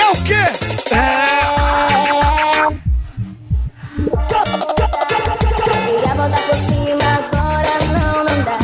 [0.07, 0.35] É o quê?
[0.95, 1.27] É.
[5.85, 8.57] Queria voltar por cima, agora não, não dá.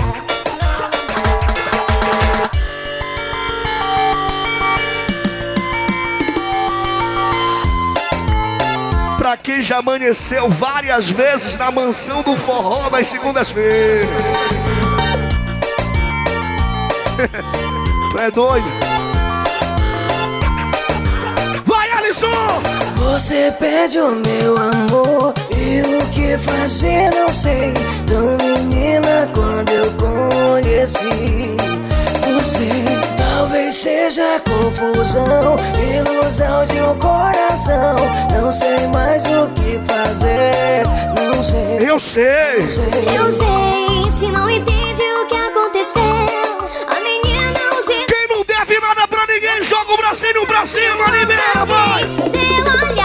[9.17, 14.07] Pra quem já amanheceu várias vezes na mansão do forró nas segundas-feiras.
[18.13, 18.92] tu é doido?
[22.13, 22.61] Alisson!
[22.95, 27.73] Você pede o meu amor e o que fazer não sei.
[28.09, 31.57] Não, menina, quando eu conheci
[32.21, 32.69] você,
[33.17, 35.57] talvez seja confusão,
[35.97, 37.95] ilusão de um coração.
[38.31, 40.83] Não sei mais o que fazer,
[41.15, 41.89] não sei.
[41.89, 42.59] Eu sei!
[43.15, 44.82] Eu sei, se não entende
[49.83, 53.02] joga o bracinho pra cima, libera, vai!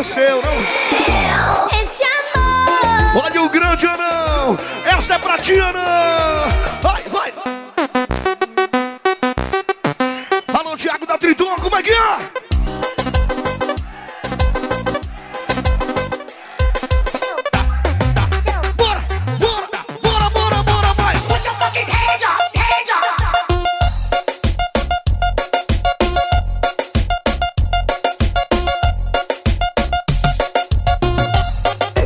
[0.00, 1.78] Amanheceu, não?
[1.82, 3.22] Esse amor.
[3.22, 4.56] Olha o grande anão!
[4.82, 6.48] Essa é pra ti, anão!
[6.80, 7.02] Vai,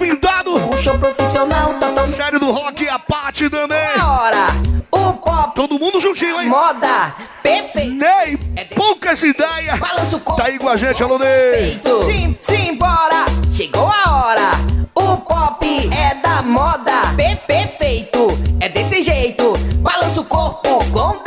[0.00, 2.06] Despintado, O show profissional total.
[2.06, 3.78] série do rock, a Paty também.
[4.02, 4.46] Hora.
[4.90, 5.54] O pop.
[5.54, 6.48] Todo mundo juntinho, hein?
[6.48, 7.14] Moda.
[7.42, 7.92] Perfeito.
[7.96, 8.38] Ney,
[8.74, 9.78] poucas ideias.
[9.78, 10.40] Balança o corpo.
[10.40, 11.78] Tá aí com a gente, alô Ney.
[12.06, 13.26] Sim, sim, bora.
[13.54, 14.50] Chegou a hora.
[14.94, 16.92] O pop é da moda.
[17.14, 18.28] Pe- Perfeito.
[18.58, 19.52] É desse jeito.
[19.82, 21.18] Balança o corpo com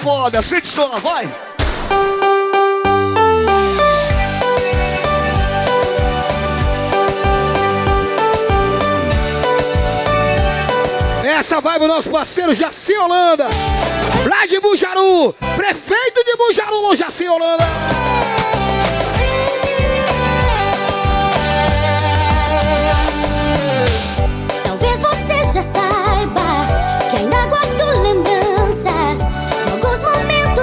[0.00, 1.28] foda, sente só, vai.
[11.22, 13.48] Essa vai pro nosso parceiro Jaci Holanda.
[14.28, 17.64] Lá de Bujaru, prefeito de Bujaru, Lojaci Holanda.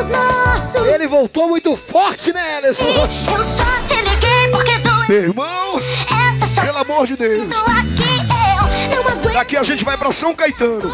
[0.08, 0.88] Nossos.
[0.88, 2.84] Ele voltou muito forte, né, Ellison?
[2.84, 5.08] Eu só te liguei porque doeu.
[5.08, 5.82] Meu irmão,
[6.62, 7.50] pelo amor de Deus.
[7.52, 8.18] Aqui.
[9.34, 10.92] Daqui a gente vai pra São Caetano.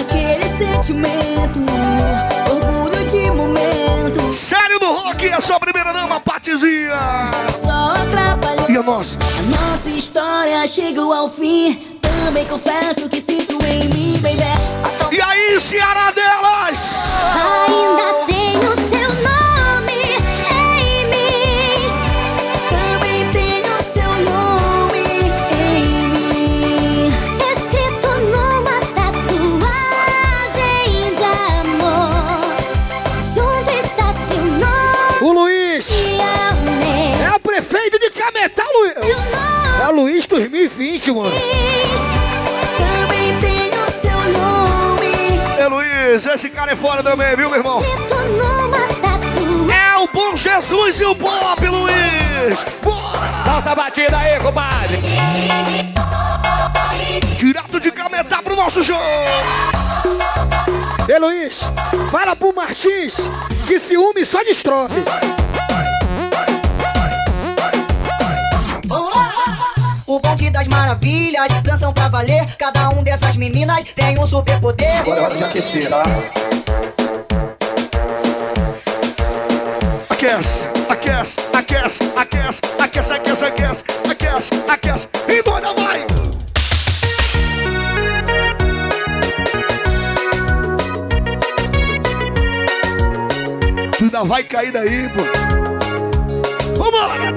[0.00, 1.60] Aquele sentimento,
[2.50, 4.32] orgulho de momento.
[4.32, 6.98] Sério do rock, a sua primeira dama, Patizinha.
[7.62, 8.68] Só atrapalhou.
[8.68, 9.16] E a nossa?
[9.38, 12.01] A nossa história chegou ao fim.
[12.24, 14.42] Também confesso que sinto em mim, baby.
[15.10, 17.34] E aí, Ceará delas?
[17.66, 19.61] Ainda tenho seu nome
[39.92, 41.30] Luiz 2020, mano.
[42.78, 45.38] Também tenho seu nome.
[45.58, 47.82] É Luiz, esse cara é fora também, viu, meu irmão?
[49.70, 52.64] É o Bom Jesus e o Pop, Luiz.
[52.82, 53.44] Bora!
[53.44, 54.98] Solta a batida aí, compadre.
[57.36, 58.96] Direto de Cametá pro nosso show.
[61.08, 61.70] Ei, Luiz,
[62.10, 63.16] fala pro Martins
[63.66, 64.88] que ciúme só destrói.
[70.52, 72.46] Das maravilhas, dançam pra valer.
[72.56, 75.00] Cada um dessas meninas tem um superpoder.
[75.00, 76.02] Agora é hora de aquecer, tá?
[80.10, 85.08] Aquece, aquece, aquece, aquece, aquece, aquece, aquece, aquece, aquece.
[85.26, 86.06] E bora, vai!
[93.98, 95.22] Tu ainda vai cair daí, pô.
[96.76, 97.34] Vambora!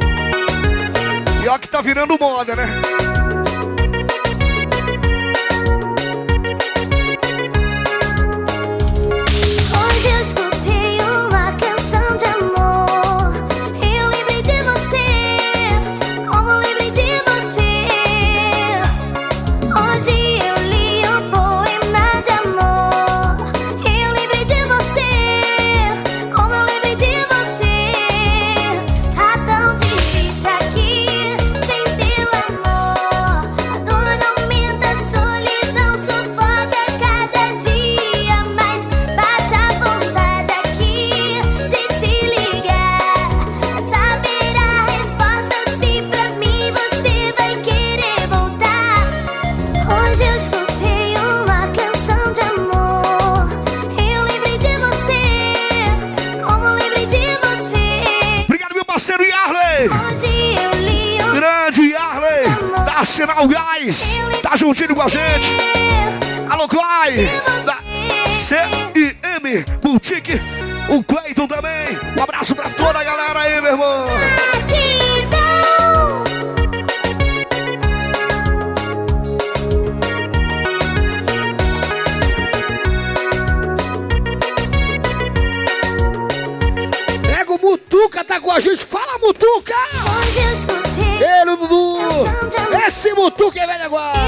[1.47, 2.67] Ó que tá virando moda, né?
[63.15, 64.19] Sinal Gás!
[64.43, 65.49] Tá juntinho com a gente!
[66.49, 67.29] Alô, Clay!
[67.63, 67.77] Da
[68.27, 69.15] CIM
[69.81, 70.33] Boutique!
[70.89, 71.97] O Cleiton também!
[72.19, 74.05] Um abraço pra toda a galera aí, meu irmão!
[93.37, 94.24] Tu que vem agora!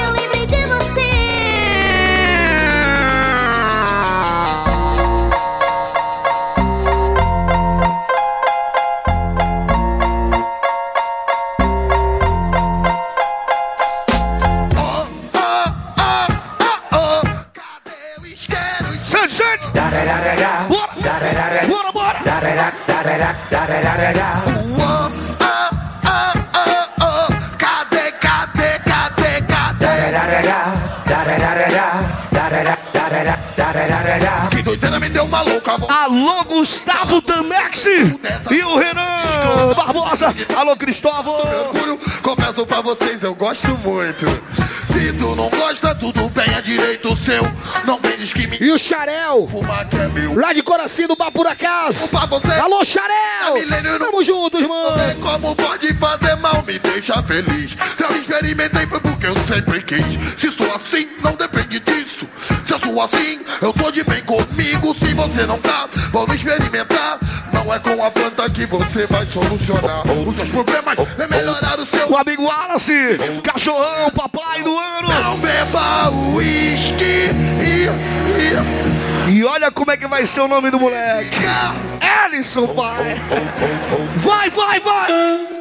[40.68, 41.34] Alô, Cristóvão.
[41.34, 44.26] Orgulho, confesso pra vocês, eu gosto muito.
[44.92, 47.42] Se tu não gosta, tudo bem, é direito seu.
[47.86, 50.38] Não vem que me E o Xarel, fumar que é meu.
[50.38, 52.10] lá de Coracinho do Bar por Acaso.
[52.10, 53.54] Pra você, Alô, é Xarel!
[53.54, 54.94] milênio, Tamo juntos, irmão!
[54.98, 57.72] sei como pode fazer mal, me deixa feliz.
[57.96, 60.20] Se eu experimentei foi porque eu sempre quis.
[60.38, 62.28] Se sou assim, não depende disso.
[62.66, 64.94] Se eu sou assim, eu sou de bem comigo.
[64.96, 66.77] Se você não tá, vamos experimentar.
[67.68, 71.86] Não é com a planta que você vai solucionar os seus problemas, é melhorar o
[71.86, 72.10] seu.
[72.10, 75.10] O amigo Wallace, cachorrão, papai do ano.
[75.10, 77.90] Não beba uísque e,
[79.28, 79.34] e.
[79.34, 81.40] E olha como é que vai ser o nome do moleque.
[82.26, 83.22] Ellison, pai.
[84.16, 85.57] Vai, vai, vai.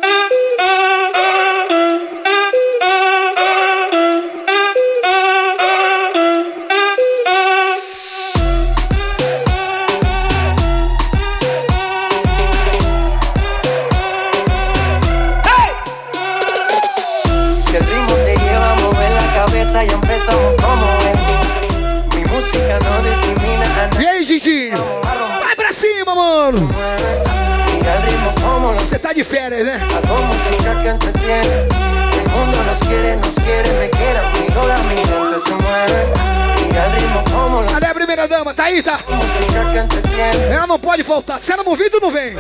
[29.16, 29.76] De férias, né?
[29.76, 31.66] Hago música que entretiene.
[32.20, 34.20] El mundo nos quiere, nos quiere, me quiere.
[34.46, 36.06] Y toda mi gente se mueve.
[36.66, 38.52] Mira el ritmo como lo Cadê a primeira dama?
[38.52, 39.00] Tá aí, tá?
[39.08, 40.52] música que entretiene.
[40.52, 41.40] Ela não pode faltar.
[41.40, 42.34] Se ela não vir, tu não vem.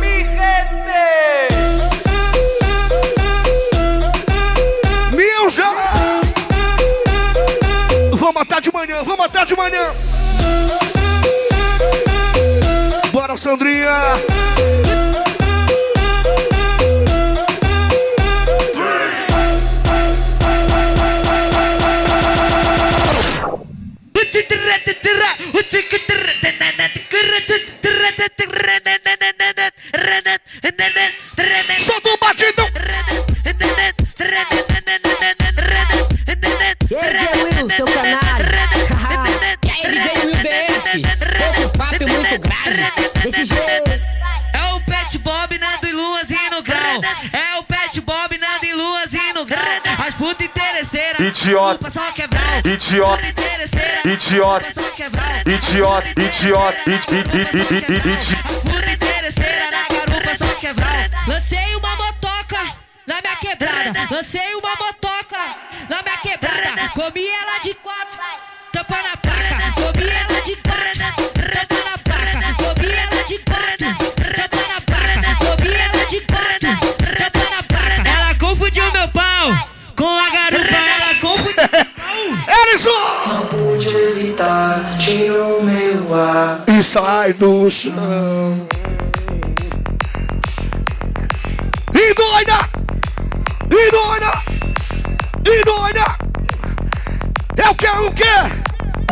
[0.00, 1.00] Mi gente.
[5.14, 5.70] Milja!
[8.14, 9.92] Vamos matar de manhã, vamos matar de manhã.
[13.12, 13.90] Bora, Sandrinha.
[31.78, 32.69] Solta o batidão.
[51.20, 51.92] Idiota.
[52.64, 53.22] Idiota.
[54.06, 54.72] Idiota.
[54.96, 55.42] Quebrar.
[55.46, 58.59] Idiota, idiota, idiota, idiota.
[87.30, 88.66] Sai do chão.
[91.94, 92.58] E doida!
[93.70, 94.32] E doida!
[95.44, 96.04] E doida!
[97.56, 97.86] É o que?
[97.86, 98.24] É o que?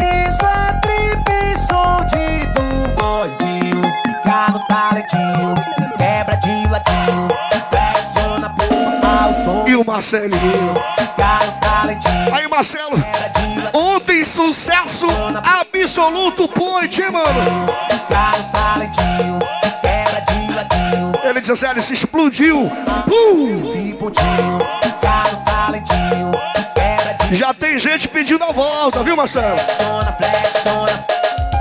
[0.03, 1.29] Isso é trip,
[1.69, 2.67] som de do
[2.97, 3.83] boizinho.
[4.53, 5.55] No talentinho,
[5.97, 7.29] quebra de ladinho.
[7.71, 9.69] Flexiona por ao som.
[9.69, 10.75] E o Marcelinho?
[10.75, 11.07] No
[11.61, 12.35] talentinho.
[12.35, 12.97] Aí, Marcelo.
[14.29, 15.07] Sucesso
[15.43, 17.67] absoluto point, hein, mano?
[21.25, 22.71] Ele diz assim, ele se explodiu.
[23.07, 23.59] Pum!
[25.47, 26.33] Talentinho.
[27.33, 29.57] Já tem gente pedindo a volta, viu, Marcelo?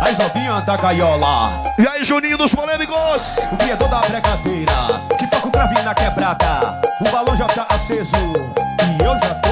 [0.01, 1.49] As novinhas da gaiola.
[1.79, 3.37] E aí, Juninho dos polêmicos?
[3.49, 4.73] O criador da brincadeira.
[5.17, 6.81] Que toca o crave na quebrada.
[6.99, 8.11] O balão já tá aceso.
[8.15, 9.46] E eu já tô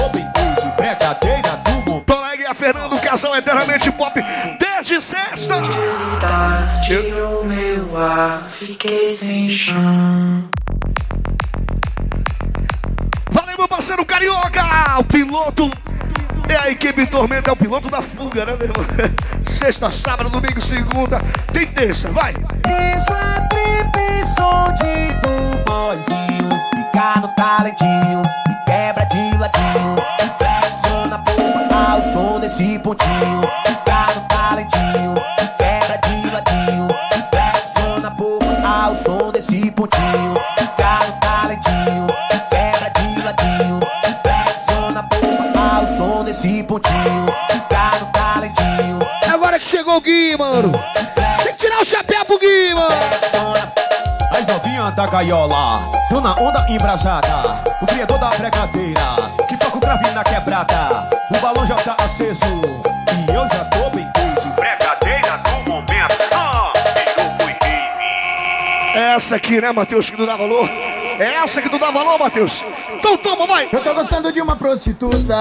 [2.66, 4.20] Fernando, casal eternamente pop.
[4.58, 5.54] Desde sexta.
[6.84, 10.48] Tirou meu ar, fiquei sem chão.
[13.30, 14.64] Valeu, meu parceiro Carioca!
[14.98, 15.70] O piloto
[16.48, 18.84] é a equipe Tormenta, é o piloto da fuga, né, meu irmão?
[19.46, 21.20] Sexta, sábado, domingo, segunda.
[21.52, 22.32] Tem terça, vai!
[22.32, 26.48] Isso é trip, som de do boizinho.
[26.74, 28.22] Fica no talentinho,
[28.66, 30.55] quebra de ladinho.
[32.56, 33.42] Desse pontinho.
[33.66, 35.14] Fica no talentinho,
[35.58, 36.88] quebra de ladinho.
[37.30, 40.34] Flexiona por ao som desse pontinho.
[40.56, 42.06] Fica no talentinho,
[42.48, 43.80] quebra de ladinho.
[44.22, 47.26] Flexiona por ao som desse pontinho.
[47.50, 48.98] Fica no talentinho.
[49.30, 50.72] Agora que chegou o Gui, mano.
[51.44, 52.96] Tem que tirar o chapéu pro Gui, mano.
[54.30, 55.82] As novinhas da gaiola.
[56.08, 57.62] Tô na onda embrasada.
[57.82, 59.45] O criador da brincadeira.
[59.86, 61.08] O crave na quebrada.
[61.30, 62.40] O balão já tá aceso.
[62.42, 64.48] E eu já tô bem crazy.
[64.56, 66.16] Brincadeira do momento.
[66.32, 66.72] Ah,
[69.14, 70.68] Essa aqui, né, Matheus, que não dá valor?
[71.20, 72.64] É essa que tu dá valor, Matheus?
[72.94, 73.68] Então toma, vai!
[73.72, 75.36] Eu tô gostando de uma prostituta.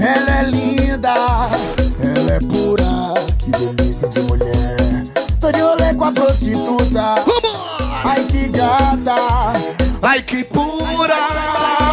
[0.00, 3.12] Ela é linda, ela é pura.
[3.38, 4.78] Que delícia de mulher.
[5.38, 7.16] Tô de rolê com a prostituta.
[8.02, 9.14] Ai que gata.
[10.00, 11.91] Ai que pura.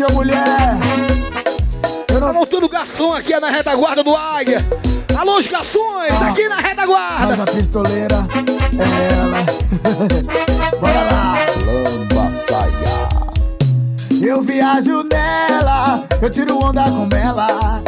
[0.00, 0.78] Que delícia, mulher.
[2.08, 2.28] Eu não...
[2.28, 4.64] Alô, todo garçom aqui é na retaguarda do Águia.
[5.16, 7.42] Alô, os garçons, aqui na Mas retaguarda.
[7.42, 8.16] a pistoleira
[8.78, 9.44] é ela.
[10.80, 11.34] Bora lá.
[11.66, 13.10] Lamba saia.
[14.22, 17.82] Eu viajo nela, eu tiro onda com ela.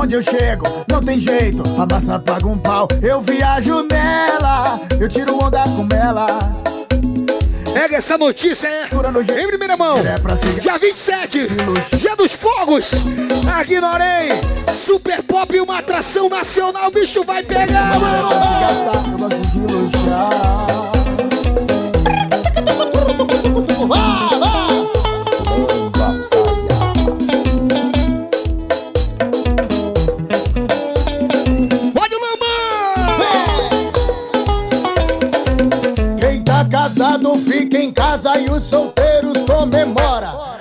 [0.00, 2.86] Onde eu chego, não tem jeito, a massa paga um pau.
[3.02, 6.67] Eu viajo nela, eu tiro onda com ela.
[7.72, 8.84] Pega essa notícia, é.
[9.42, 9.98] Em primeira mão.
[10.60, 11.46] Dia 27,
[11.96, 12.92] Dia dos Fogos.
[13.54, 14.40] Aqui Orem.
[14.74, 16.88] Super Pop, uma atração nacional.
[16.88, 18.28] O bicho vai pegar, mano.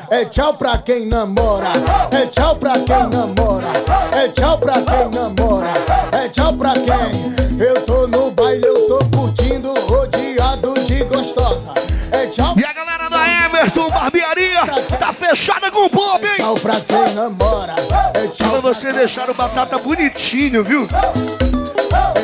[0.09, 1.67] É tchau pra quem namora,
[2.11, 3.67] é tchau pra quem namora,
[4.13, 5.73] é tchau pra quem namora,
[6.13, 7.59] é tchau pra quem.
[7.59, 11.73] Eu tô no baile, eu tô curtindo, rodeado de gostosa.
[12.11, 14.65] É tchau E a galera da Emerson Barbearia
[14.97, 16.35] tá fechada com o pop, hein?
[16.37, 17.75] Tchau pra quem namora,
[18.13, 20.87] é tchau Pra você deixar o batata bonitinho, viu?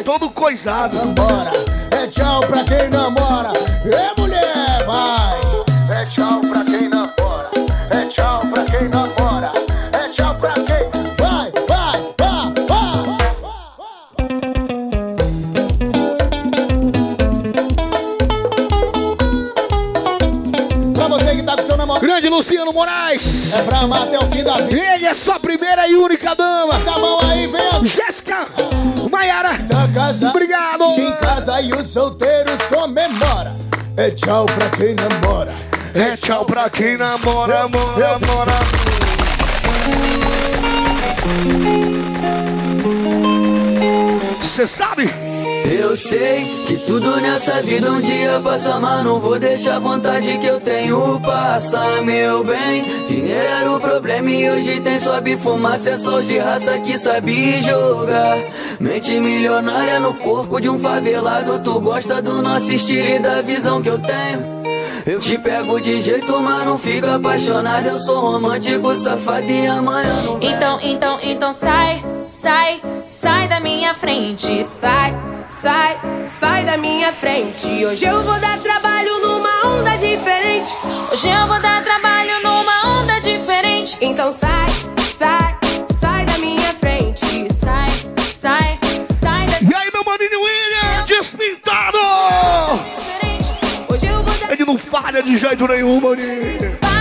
[0.05, 0.97] Todo coisado.
[0.97, 1.51] namora,
[1.91, 3.51] é tchau pra quem namora.
[3.85, 5.99] É mulher, vai.
[5.99, 6.52] É tchau pra
[7.91, 9.51] é tchau pra quem namora,
[9.93, 13.33] é tchau pra quem vai, vai, vai, vai.
[20.93, 22.05] Pra você que tá com seu namorado.
[22.05, 23.53] Grande Luciano Moraes.
[23.53, 24.95] É pra amar até o fim da vida.
[24.95, 26.79] Ele é sua primeira e única dama.
[26.79, 27.87] Tá mão aí, vem.
[27.87, 28.47] Jéssica
[29.11, 29.57] Maiara.
[29.67, 30.31] Tá casado.
[30.31, 30.95] Obrigado.
[30.95, 33.53] Quem casa e os solteiros comemora.
[33.97, 35.53] É tchau pra quem namora.
[35.95, 38.51] É tchau pra quem namora, mora, mora.
[44.41, 45.07] Você sabe?
[45.65, 50.35] Eu sei que tudo nessa vida um dia passa, mas não vou deixar a vontade
[50.39, 53.05] que eu tenho passar, meu bem.
[53.05, 57.61] Dinheiro era o problema e hoje tem sobe fumaça, é só de raça que sabe
[57.61, 58.37] jogar.
[58.79, 63.79] Mente milionária no corpo de um favelado, tu gosta do nosso estilo e da visão
[63.79, 64.62] que eu tenho.
[65.05, 67.85] Eu te pego de jeito, mas não fica apaixonado.
[67.85, 70.39] Eu sou romântico, safado e amanhã não.
[70.41, 74.65] Então, então, então sai, sai, sai da minha frente.
[74.65, 75.13] Sai,
[75.49, 77.67] sai, sai da minha frente.
[77.85, 80.73] Hoje eu vou dar trabalho numa onda diferente.
[81.11, 83.97] Hoje eu vou dar trabalho numa onda diferente.
[83.99, 84.67] Então sai,
[85.17, 85.57] sai,
[85.99, 87.25] sai da minha frente.
[87.59, 88.79] Sai, sai,
[89.11, 91.92] sai da E aí, meu maninho William, despintado!
[94.93, 96.92] Falha de jeito nenhum, maninho.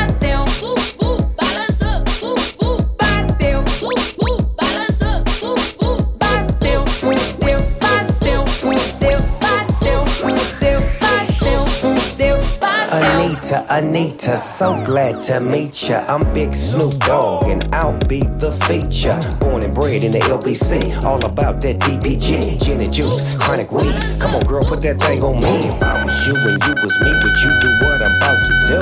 [13.53, 16.03] Anita, Anita, so glad to meet ya.
[16.09, 19.19] I'm Big Snoop Dogg, and I'll be the feature.
[19.41, 23.95] Born and bred in the LBC, all about that DPG, gin and juice, chronic weed.
[24.21, 25.69] Come on, girl, put that thing on me.
[25.69, 28.55] If I was you and you was me, would you do what I'm about to
[28.69, 28.81] do?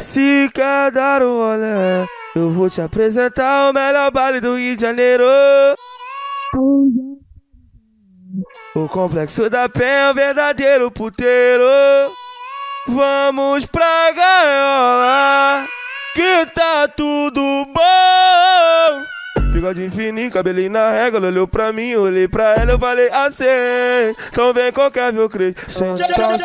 [0.00, 2.06] Se quer dar um rolê,
[2.36, 5.24] eu vou te apresentar o melhor baile do Rio de Janeiro.
[8.76, 11.64] O complexo da Penha é um verdadeiro puteiro.
[12.86, 15.66] Vamos pra gaiola,
[16.14, 17.40] que tá tudo
[17.72, 19.02] bom.
[19.54, 23.46] Bigode fininho, cabelinho na régua, ela olhou pra mim, olhei pra ela, eu falei assim.
[24.28, 25.54] Então vem qualquer viu crê.
[25.66, 26.38] Senta, senta,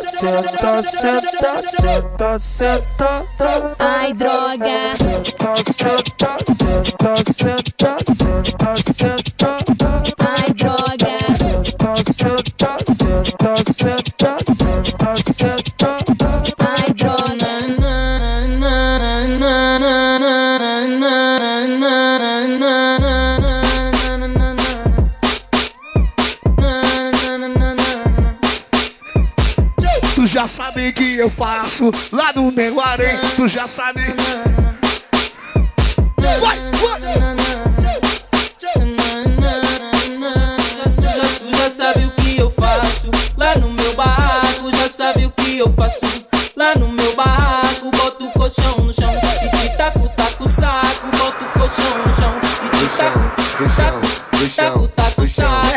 [0.00, 3.26] senta, senta, senta, senta.
[3.78, 4.96] Ai, droga.
[4.96, 9.58] Senta, senta, senta, senta, senta.
[10.18, 11.29] Ai, droga.
[30.14, 33.18] Tu já sabe que eu faço lá no meu arém.
[33.36, 34.02] Tu já sabe.
[45.60, 46.00] Eu faço
[46.56, 47.90] lá no meu barraco.
[47.90, 51.06] Boto o colchão no chão e te taco, taco o saco.
[51.18, 53.18] Boto o colchão no chão e te taco,
[53.76, 54.00] taco,
[54.56, 55.76] taco, taco o saco.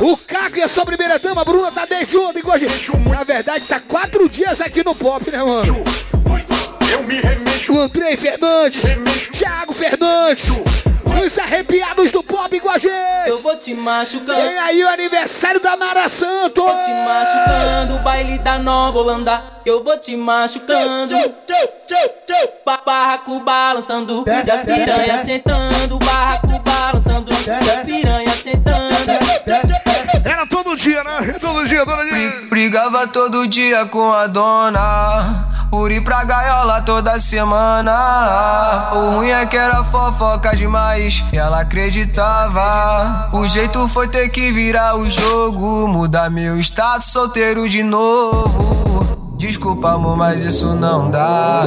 [0.00, 2.96] O Caco e a sua primeira dama, Bruna, tá desde ontem com a gente.
[3.08, 5.84] Na verdade, tá quatro dias aqui no pop, né, mano?
[6.90, 7.74] Eu me remexo.
[7.74, 8.80] O Andrei Fernandes,
[9.30, 10.46] Thiago Fernandes,
[11.28, 12.90] os arrepiados do pop com a gente.
[13.28, 14.34] Eu vou te machucando.
[14.40, 16.64] Vem aí o aniversário da Nara Santos.
[16.64, 19.42] Vou te machucando, o baile da Nova Holanda.
[19.66, 21.14] Eu vou te machucando.
[22.64, 25.98] Ba- Barraco balançando, e as piranhas sentando.
[25.98, 28.88] Barraco balançando, e as piranhas sentando.
[30.24, 31.34] Era todo dia, né?
[31.40, 32.30] Todo dia, todo dia.
[32.48, 35.46] Brigava todo dia com a dona.
[35.70, 38.90] Por ir pra gaiola toda semana.
[38.94, 41.17] O ruim é que era fofoca demais.
[41.32, 43.30] E ela acreditava.
[43.32, 45.88] O jeito foi ter que virar o jogo.
[45.88, 49.34] Mudar meu status solteiro de novo.
[49.36, 51.64] Desculpa, amor, mas isso não dá.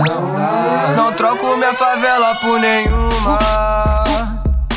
[0.96, 3.40] Não, troco minha favela por nenhuma.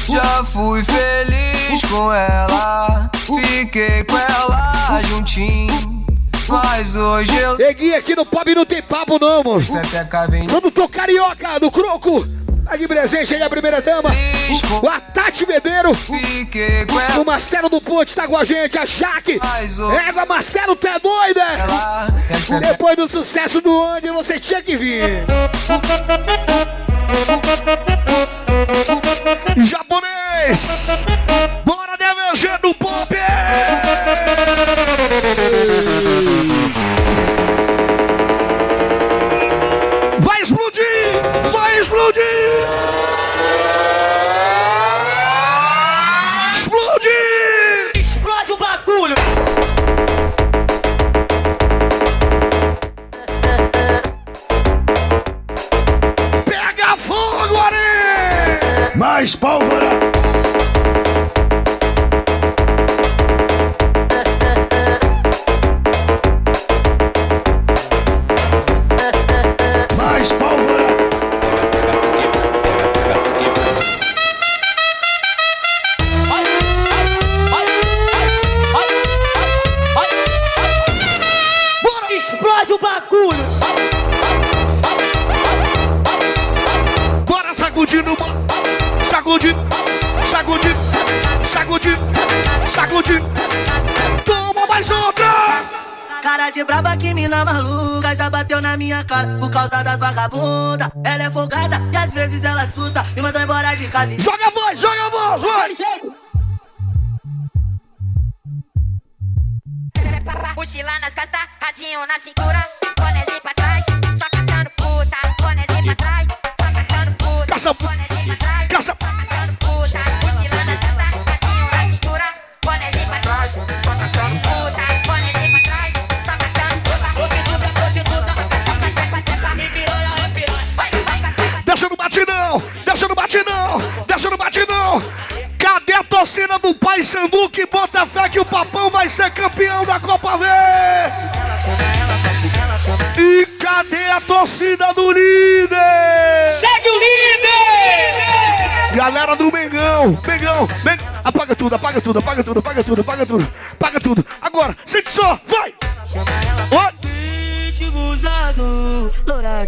[0.08, 3.10] Já fui feliz com ela.
[3.14, 6.04] Fiquei com ela juntinho.
[6.48, 7.56] Mas hoje eu.
[7.56, 9.64] Neguinho aqui no pop não tem papo, não, mano.
[10.50, 12.26] Quando tô carioca do Croco.
[12.64, 14.10] Tá de presente aí a primeira dama.
[14.82, 15.90] O a Tati Bebeiro.
[17.20, 18.78] O Marcelo do Ponte tá com a gente.
[18.78, 19.38] A Jaque.
[20.08, 21.44] Égua, Marcelo, tu é doida?
[22.60, 25.24] Depois do sucesso do Onde você tinha que vir.
[29.56, 31.06] Japonês!
[31.64, 33.14] Bora DVG do pop!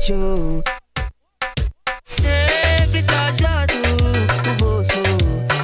[0.07, 0.63] útil.
[2.17, 3.75] Sempre tá trajado
[4.49, 5.03] o bolso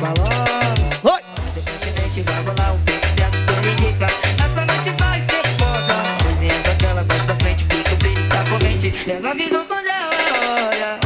[0.01, 1.15] valor.
[1.15, 1.23] Oi!
[1.37, 4.07] Consequentemente vai rolar um pique certo por indica.
[4.45, 4.91] Essa noite
[5.27, 5.95] ser foda.
[6.25, 8.91] Coisinhas daquela, mais pra frente, pica o brilho da corrente.
[9.05, 10.11] Quando ela
[10.69, 11.01] olha.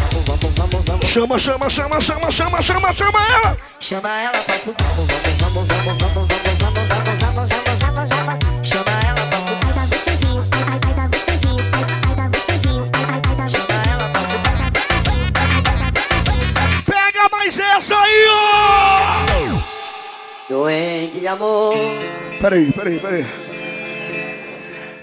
[1.04, 3.58] Chama, chama, chama, chama, chama, chama, chama ela.
[3.80, 4.74] Chama ela pra tu.
[4.78, 5.06] Vamos,
[5.40, 6.45] vamos, vamos, vamos, vamos, vamos.
[21.26, 21.74] De amor
[22.40, 23.26] Peraí, peraí, peraí.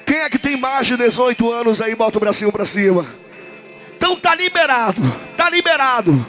[0.05, 3.05] Quem é que tem mais de 18 anos aí, bota o bracinho pra cima.
[3.97, 5.01] Então tá liberado,
[5.35, 6.25] tá liberado.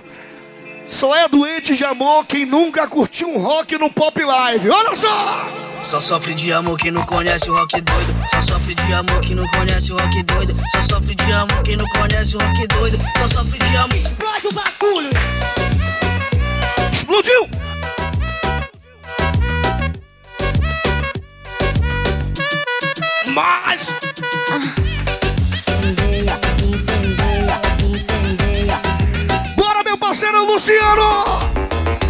[0.86, 4.70] Só é doente de amor quem nunca curtiu um rock no Pop Live.
[4.70, 5.46] Olha só!
[5.82, 8.14] Só sofre de amor quem não conhece o rock doido.
[8.30, 10.56] Só sofre de amor quem não conhece o rock doido.
[10.72, 12.98] Só sofre de amor quem não conhece o rock doido.
[13.18, 13.96] Só sofre de amor.
[13.96, 15.10] Explode o bagulho!
[16.90, 17.63] Explodiu!
[23.34, 23.92] Mais!
[29.56, 31.40] Bora, meu parceiro Luciano!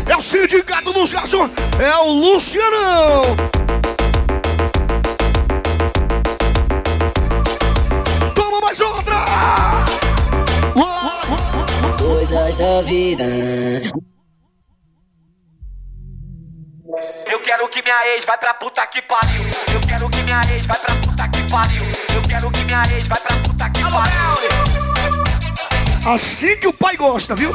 [0.06, 1.50] É o sindicato dos garçons.
[1.82, 3.22] É o Lucianão.
[8.34, 9.24] Toma mais outra.
[11.98, 13.24] Coisas da vida.
[17.26, 19.42] Eu quero que minha ex vai pra puta que pariu.
[19.72, 21.82] Eu quero que minha ex vai pra puta que pariu.
[22.14, 24.54] Eu quero que minha ex vai pra puta que pariu.
[26.14, 27.50] Assim que o pai gosta, viu?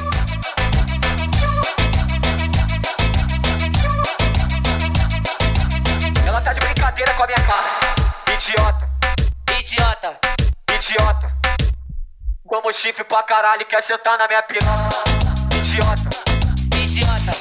[6.27, 7.79] Ela tá de brincadeira com a minha cara.
[8.33, 8.89] Idiota,
[9.57, 10.19] Idiota.
[10.75, 11.33] idiota.
[12.45, 14.73] Como chifre pra caralho, quer sentar na minha piroca.
[15.55, 16.09] Idiota,
[16.75, 17.31] Idiota.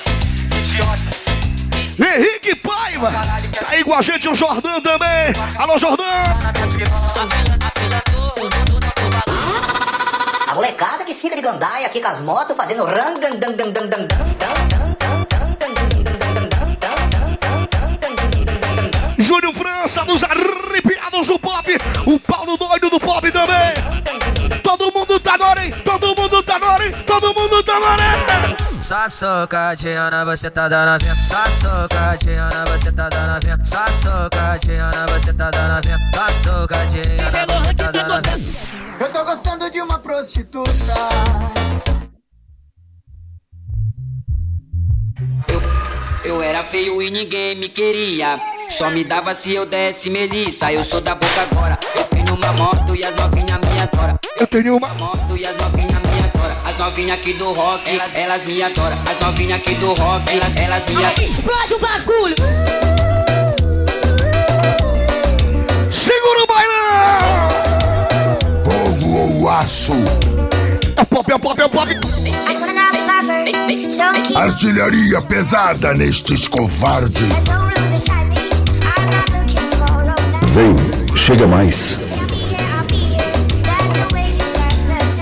[0.60, 1.17] idiota.
[1.98, 3.10] Henrique Paiva.
[3.10, 5.32] Tá aí com a gente o Jordão também.
[5.58, 6.06] Alô, Jordão.
[10.46, 12.86] A molecada que fica de gandaia aqui com as motos fazendo
[19.18, 21.78] Júnior França, dos arrepiados do pop.
[22.06, 23.74] O Paulo doido do pop também.
[24.62, 25.48] Todo mundo tá na?
[25.84, 26.14] Todo
[27.06, 28.56] Todo mundo tá hein?
[28.82, 31.14] Só socadinha, você tá dando a vinha.
[31.14, 33.58] Só socadinha, você tá dando a vinha.
[33.64, 35.98] Só socadinha, você tá dando a vinha.
[36.14, 37.04] Só socadinha,
[37.60, 38.78] você tá dando a vinha.
[39.00, 40.72] Eu tô gostando de uma prostituta.
[46.24, 48.36] Eu era feio e ninguém me queria.
[48.70, 50.72] Só me dava se eu desse melissa.
[50.72, 51.78] Eu sou da boca agora.
[51.96, 54.18] Eu tenho uma moto e as novinhas me adoram.
[54.38, 56.07] Eu tenho uma moto e as novinhas me
[56.48, 56.56] adoram.
[56.64, 58.98] As novinhas aqui do rock, elas, elas me adoram.
[59.10, 61.24] As novinhas aqui do rock, elas, elas me adoram.
[61.24, 62.34] Explode o bagulho!
[65.90, 67.48] Segura o bailão!
[68.64, 69.92] Fogo ou aço?
[70.96, 71.88] É pop, é pop, é pop.
[74.34, 77.22] Artilharia pesada nestes covardes.
[80.42, 80.74] Vem,
[81.16, 82.17] chega mais.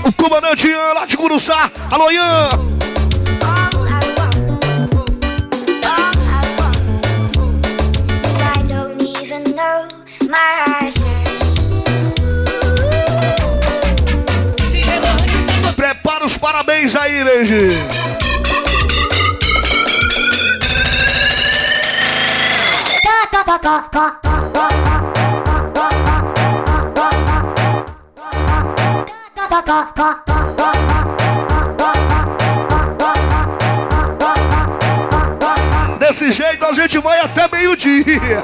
[0.07, 1.69] O comandante Ian lá de Curuçá.
[1.91, 2.47] Alô, Ian.
[15.75, 18.07] Prepara os parabéns aí, Leide.
[35.99, 38.41] Desse jeito a gente vai até meio-dia.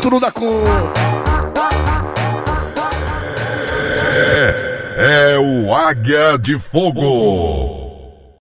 [0.00, 0.32] Tu não dá.
[4.14, 7.77] É, é o Águia de Fogo.